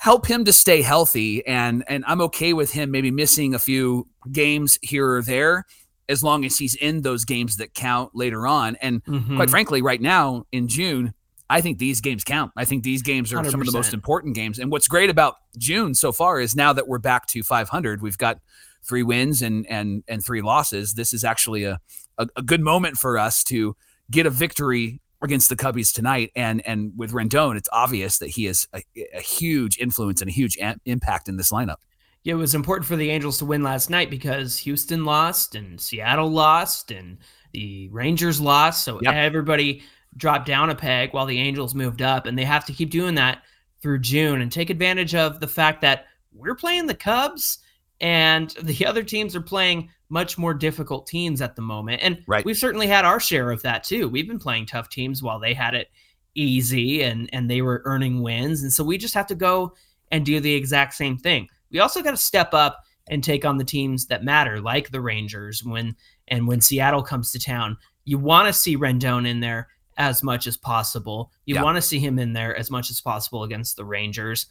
help 0.00 0.26
him 0.26 0.46
to 0.46 0.52
stay 0.52 0.80
healthy 0.80 1.46
and 1.46 1.84
and 1.86 2.02
I'm 2.06 2.22
okay 2.22 2.54
with 2.54 2.72
him 2.72 2.90
maybe 2.90 3.10
missing 3.10 3.54
a 3.54 3.58
few 3.58 4.08
games 4.32 4.78
here 4.80 5.06
or 5.06 5.22
there 5.22 5.66
as 6.08 6.24
long 6.24 6.44
as 6.44 6.56
he's 6.56 6.74
in 6.74 7.02
those 7.02 7.24
games 7.24 7.58
that 7.58 7.74
count 7.74 8.10
later 8.14 8.46
on. 8.46 8.76
And 8.76 9.04
mm-hmm. 9.04 9.36
quite 9.36 9.50
frankly, 9.50 9.80
right 9.80 10.00
now 10.00 10.46
in 10.50 10.68
June, 10.68 11.12
I 11.48 11.60
think 11.60 11.78
these 11.78 12.00
games 12.00 12.24
count. 12.24 12.50
I 12.56 12.64
think 12.64 12.82
these 12.82 13.02
games 13.02 13.32
are 13.32 13.36
100%. 13.36 13.50
some 13.50 13.60
of 13.60 13.66
the 13.66 13.72
most 13.72 13.92
important 13.92 14.34
games. 14.34 14.58
And 14.58 14.72
what's 14.72 14.88
great 14.88 15.10
about 15.10 15.36
June 15.58 15.94
so 15.94 16.12
far 16.12 16.40
is 16.40 16.56
now 16.56 16.72
that 16.72 16.88
we're 16.88 16.98
back 16.98 17.26
to 17.28 17.42
500, 17.42 18.02
we've 18.02 18.18
got 18.18 18.40
three 18.82 19.02
wins 19.02 19.42
and 19.42 19.66
and 19.68 20.02
and 20.08 20.24
three 20.24 20.40
losses. 20.40 20.94
This 20.94 21.12
is 21.12 21.24
actually 21.24 21.64
a 21.64 21.78
a, 22.16 22.26
a 22.36 22.42
good 22.42 22.62
moment 22.62 22.96
for 22.96 23.18
us 23.18 23.44
to 23.44 23.76
get 24.10 24.24
a 24.24 24.30
victory 24.30 25.02
against 25.22 25.48
the 25.48 25.56
Cubbies 25.56 25.92
tonight. 25.92 26.30
And 26.34 26.66
and 26.66 26.92
with 26.96 27.12
Rendon, 27.12 27.56
it's 27.56 27.68
obvious 27.72 28.18
that 28.18 28.28
he 28.28 28.46
is 28.46 28.68
a, 28.72 28.82
a 29.14 29.20
huge 29.20 29.78
influence 29.78 30.20
and 30.20 30.28
a 30.28 30.32
huge 30.32 30.56
a- 30.58 30.76
impact 30.84 31.28
in 31.28 31.36
this 31.36 31.50
lineup. 31.52 31.76
Yeah, 32.22 32.34
it 32.34 32.38
was 32.38 32.54
important 32.54 32.86
for 32.86 32.96
the 32.96 33.10
Angels 33.10 33.38
to 33.38 33.46
win 33.46 33.62
last 33.62 33.88
night 33.88 34.10
because 34.10 34.58
Houston 34.58 35.04
lost 35.04 35.54
and 35.54 35.80
Seattle 35.80 36.30
lost 36.30 36.90
and 36.90 37.18
the 37.52 37.88
Rangers 37.88 38.40
lost. 38.40 38.84
So 38.84 39.00
yep. 39.00 39.14
everybody 39.14 39.82
dropped 40.16 40.46
down 40.46 40.70
a 40.70 40.74
peg 40.74 41.12
while 41.12 41.26
the 41.26 41.38
Angels 41.38 41.74
moved 41.74 42.02
up, 42.02 42.26
and 42.26 42.38
they 42.38 42.44
have 42.44 42.64
to 42.66 42.72
keep 42.72 42.90
doing 42.90 43.14
that 43.14 43.42
through 43.80 44.00
June 44.00 44.42
and 44.42 44.52
take 44.52 44.68
advantage 44.68 45.14
of 45.14 45.40
the 45.40 45.48
fact 45.48 45.80
that 45.80 46.06
we're 46.32 46.54
playing 46.54 46.86
the 46.86 46.94
Cubs 46.94 47.58
and 48.00 48.50
the 48.62 48.84
other 48.86 49.02
teams 49.02 49.34
are 49.34 49.40
playing 49.40 49.90
much 50.10 50.36
more 50.36 50.52
difficult 50.52 51.06
teams 51.06 51.40
at 51.40 51.56
the 51.56 51.62
moment. 51.62 52.02
And 52.02 52.22
right. 52.26 52.44
we've 52.44 52.58
certainly 52.58 52.88
had 52.88 53.04
our 53.04 53.20
share 53.20 53.50
of 53.50 53.62
that 53.62 53.84
too. 53.84 54.08
We've 54.08 54.28
been 54.28 54.38
playing 54.38 54.66
tough 54.66 54.90
teams 54.90 55.22
while 55.22 55.38
they 55.38 55.54
had 55.54 55.74
it 55.74 55.88
easy 56.34 57.02
and 57.02 57.28
and 57.32 57.50
they 57.50 57.62
were 57.62 57.82
earning 57.84 58.22
wins. 58.22 58.62
And 58.62 58.72
so 58.72 58.84
we 58.84 58.98
just 58.98 59.14
have 59.14 59.26
to 59.28 59.34
go 59.34 59.74
and 60.10 60.26
do 60.26 60.40
the 60.40 60.54
exact 60.54 60.94
same 60.94 61.16
thing. 61.16 61.48
We 61.70 61.78
also 61.78 62.02
got 62.02 62.10
to 62.10 62.16
step 62.16 62.52
up 62.52 62.84
and 63.08 63.24
take 63.24 63.44
on 63.44 63.56
the 63.56 63.64
teams 63.64 64.06
that 64.06 64.24
matter, 64.24 64.60
like 64.60 64.90
the 64.90 65.00
Rangers 65.00 65.64
when 65.64 65.96
and 66.28 66.46
when 66.46 66.60
Seattle 66.60 67.02
comes 67.02 67.32
to 67.32 67.38
town. 67.38 67.76
You 68.04 68.18
want 68.18 68.48
to 68.48 68.52
see 68.52 68.76
Rendon 68.76 69.26
in 69.26 69.40
there 69.40 69.68
as 69.96 70.22
much 70.22 70.46
as 70.46 70.56
possible. 70.56 71.30
You 71.44 71.56
yeah. 71.56 71.62
want 71.62 71.76
to 71.76 71.82
see 71.82 71.98
him 71.98 72.18
in 72.18 72.32
there 72.32 72.56
as 72.56 72.70
much 72.70 72.90
as 72.90 73.00
possible 73.00 73.44
against 73.44 73.76
the 73.76 73.84
Rangers. 73.84 74.46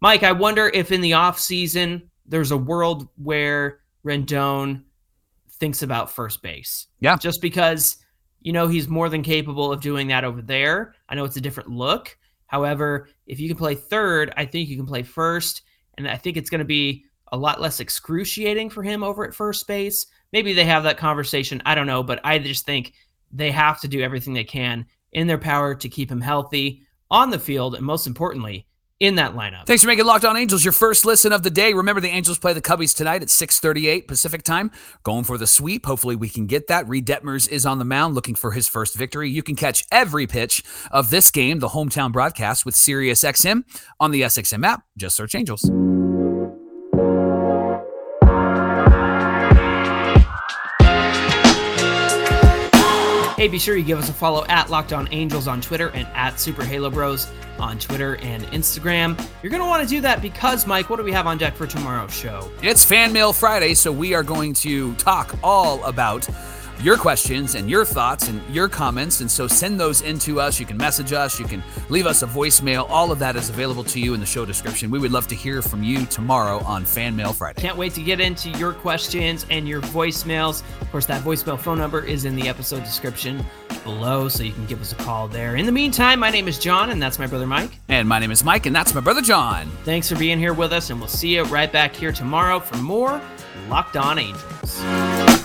Mike, 0.00 0.22
I 0.22 0.32
wonder 0.32 0.70
if 0.72 0.92
in 0.92 1.00
the 1.00 1.12
offseason 1.12 2.02
there's 2.26 2.50
a 2.50 2.56
world 2.56 3.08
where 3.16 3.80
Rendon 4.04 4.84
thinks 5.64 5.82
about 5.82 6.10
first 6.10 6.42
base. 6.42 6.88
Yeah. 7.00 7.16
Just 7.16 7.40
because, 7.40 7.96
you 8.42 8.52
know, 8.52 8.68
he's 8.68 8.86
more 8.86 9.08
than 9.08 9.22
capable 9.22 9.72
of 9.72 9.80
doing 9.80 10.08
that 10.08 10.22
over 10.22 10.42
there. 10.42 10.94
I 11.08 11.14
know 11.14 11.24
it's 11.24 11.38
a 11.38 11.40
different 11.40 11.70
look. 11.70 12.18
However, 12.48 13.08
if 13.26 13.40
you 13.40 13.48
can 13.48 13.56
play 13.56 13.74
third, 13.74 14.30
I 14.36 14.44
think 14.44 14.68
you 14.68 14.76
can 14.76 14.84
play 14.84 15.02
first. 15.02 15.62
And 15.96 16.06
I 16.06 16.18
think 16.18 16.36
it's 16.36 16.50
going 16.50 16.58
to 16.58 16.66
be 16.66 17.06
a 17.32 17.36
lot 17.38 17.62
less 17.62 17.80
excruciating 17.80 18.68
for 18.68 18.82
him 18.82 19.02
over 19.02 19.26
at 19.26 19.34
first 19.34 19.66
base. 19.66 20.04
Maybe 20.34 20.52
they 20.52 20.66
have 20.66 20.82
that 20.82 20.98
conversation. 20.98 21.62
I 21.64 21.74
don't 21.74 21.86
know. 21.86 22.02
But 22.02 22.20
I 22.24 22.38
just 22.38 22.66
think 22.66 22.92
they 23.32 23.50
have 23.50 23.80
to 23.80 23.88
do 23.88 24.02
everything 24.02 24.34
they 24.34 24.44
can 24.44 24.84
in 25.12 25.26
their 25.26 25.38
power 25.38 25.74
to 25.76 25.88
keep 25.88 26.10
him 26.10 26.20
healthy 26.20 26.82
on 27.10 27.30
the 27.30 27.38
field. 27.38 27.74
And 27.74 27.86
most 27.86 28.06
importantly, 28.06 28.66
in 29.00 29.16
that 29.16 29.34
lineup. 29.34 29.66
Thanks 29.66 29.82
for 29.82 29.88
making 29.88 30.04
Locked 30.04 30.24
On 30.24 30.36
Angels 30.36 30.64
your 30.64 30.72
first 30.72 31.04
listen 31.04 31.32
of 31.32 31.42
the 31.42 31.50
day. 31.50 31.72
Remember, 31.72 32.00
the 32.00 32.08
Angels 32.08 32.38
play 32.38 32.52
the 32.52 32.62
Cubbies 32.62 32.94
tonight 32.94 33.22
at 33.22 33.30
6:38 33.30 34.06
Pacific 34.06 34.42
time. 34.42 34.70
Going 35.02 35.24
for 35.24 35.38
the 35.38 35.46
sweep. 35.46 35.86
Hopefully, 35.86 36.16
we 36.16 36.28
can 36.28 36.46
get 36.46 36.68
that. 36.68 36.88
Reid 36.88 37.06
Detmers 37.06 37.48
is 37.48 37.66
on 37.66 37.78
the 37.78 37.84
mound, 37.84 38.14
looking 38.14 38.34
for 38.34 38.52
his 38.52 38.68
first 38.68 38.94
victory. 38.94 39.28
You 39.30 39.42
can 39.42 39.56
catch 39.56 39.84
every 39.90 40.26
pitch 40.26 40.62
of 40.90 41.10
this 41.10 41.30
game, 41.30 41.58
the 41.58 41.68
hometown 41.68 42.12
broadcast, 42.12 42.64
with 42.64 42.74
SiriusXM 42.74 43.64
on 43.98 44.10
the 44.10 44.22
SXM 44.22 44.64
app. 44.64 44.84
Just 44.96 45.16
search 45.16 45.34
Angels. 45.34 45.70
Hey, 53.44 53.48
be 53.48 53.58
sure 53.58 53.76
you 53.76 53.84
give 53.84 53.98
us 53.98 54.08
a 54.08 54.12
follow 54.14 54.46
at 54.46 54.70
Locked 54.70 54.94
On 54.94 55.06
Angels 55.12 55.48
on 55.48 55.60
Twitter 55.60 55.90
and 55.90 56.08
at 56.14 56.40
Super 56.40 56.64
Halo 56.64 56.88
Bros 56.88 57.30
on 57.58 57.78
Twitter 57.78 58.16
and 58.22 58.42
Instagram. 58.44 59.22
You're 59.42 59.50
going 59.50 59.60
to 59.60 59.68
want 59.68 59.82
to 59.82 59.86
do 59.86 60.00
that 60.00 60.22
because, 60.22 60.66
Mike, 60.66 60.88
what 60.88 60.96
do 60.96 61.02
we 61.02 61.12
have 61.12 61.26
on 61.26 61.36
deck 61.36 61.54
for 61.54 61.66
tomorrow's 61.66 62.16
show? 62.16 62.50
It's 62.62 62.82
Fan 62.82 63.12
Mail 63.12 63.34
Friday, 63.34 63.74
so 63.74 63.92
we 63.92 64.14
are 64.14 64.22
going 64.22 64.54
to 64.54 64.94
talk 64.94 65.38
all 65.42 65.84
about 65.84 66.26
your 66.80 66.96
questions 66.96 67.54
and 67.54 67.70
your 67.70 67.84
thoughts 67.84 68.28
and 68.28 68.42
your 68.54 68.68
comments. 68.68 69.20
And 69.20 69.30
so 69.30 69.46
send 69.46 69.78
those 69.78 70.02
in 70.02 70.18
to 70.20 70.40
us. 70.40 70.60
You 70.60 70.66
can 70.66 70.76
message 70.76 71.12
us, 71.12 71.38
you 71.38 71.46
can 71.46 71.62
leave 71.88 72.06
us 72.06 72.22
a 72.22 72.26
voicemail. 72.26 72.88
All 72.88 73.10
of 73.10 73.18
that 73.18 73.36
is 73.36 73.50
available 73.50 73.84
to 73.84 74.00
you 74.00 74.14
in 74.14 74.20
the 74.20 74.26
show 74.26 74.44
description. 74.44 74.90
We 74.90 74.98
would 74.98 75.12
love 75.12 75.26
to 75.28 75.34
hear 75.34 75.62
from 75.62 75.82
you 75.82 76.06
tomorrow 76.06 76.58
on 76.64 76.84
Fan 76.84 77.16
Mail 77.16 77.32
Friday. 77.32 77.60
Can't 77.60 77.76
wait 77.76 77.94
to 77.94 78.02
get 78.02 78.20
into 78.20 78.50
your 78.50 78.72
questions 78.72 79.46
and 79.50 79.68
your 79.68 79.80
voicemails. 79.82 80.62
Of 80.80 80.90
course, 80.90 81.06
that 81.06 81.22
voicemail 81.22 81.58
phone 81.58 81.78
number 81.78 82.04
is 82.04 82.24
in 82.24 82.36
the 82.36 82.48
episode 82.48 82.84
description 82.84 83.44
below, 83.82 84.28
so 84.28 84.42
you 84.42 84.52
can 84.52 84.66
give 84.66 84.80
us 84.80 84.92
a 84.92 84.96
call 84.96 85.28
there. 85.28 85.56
In 85.56 85.66
the 85.66 85.72
meantime, 85.72 86.18
my 86.18 86.30
name 86.30 86.48
is 86.48 86.58
Jon, 86.58 86.90
and 86.90 87.02
that's 87.02 87.18
my 87.18 87.26
brother 87.26 87.46
Mike. 87.46 87.70
And 87.88 88.08
my 88.08 88.18
name 88.18 88.30
is 88.30 88.42
Mike, 88.42 88.66
and 88.66 88.74
that's 88.74 88.94
my 88.94 89.00
brother 89.00 89.20
Jon. 89.20 89.68
Thanks 89.84 90.08
for 90.08 90.16
being 90.16 90.38
here 90.38 90.54
with 90.54 90.72
us, 90.72 90.90
and 90.90 90.98
we'll 90.98 91.08
see 91.08 91.34
you 91.34 91.44
right 91.44 91.70
back 91.70 91.94
here 91.94 92.12
tomorrow 92.12 92.60
for 92.60 92.76
more 92.78 93.20
Locked 93.68 93.96
On 93.96 94.18
Angels. 94.18 95.43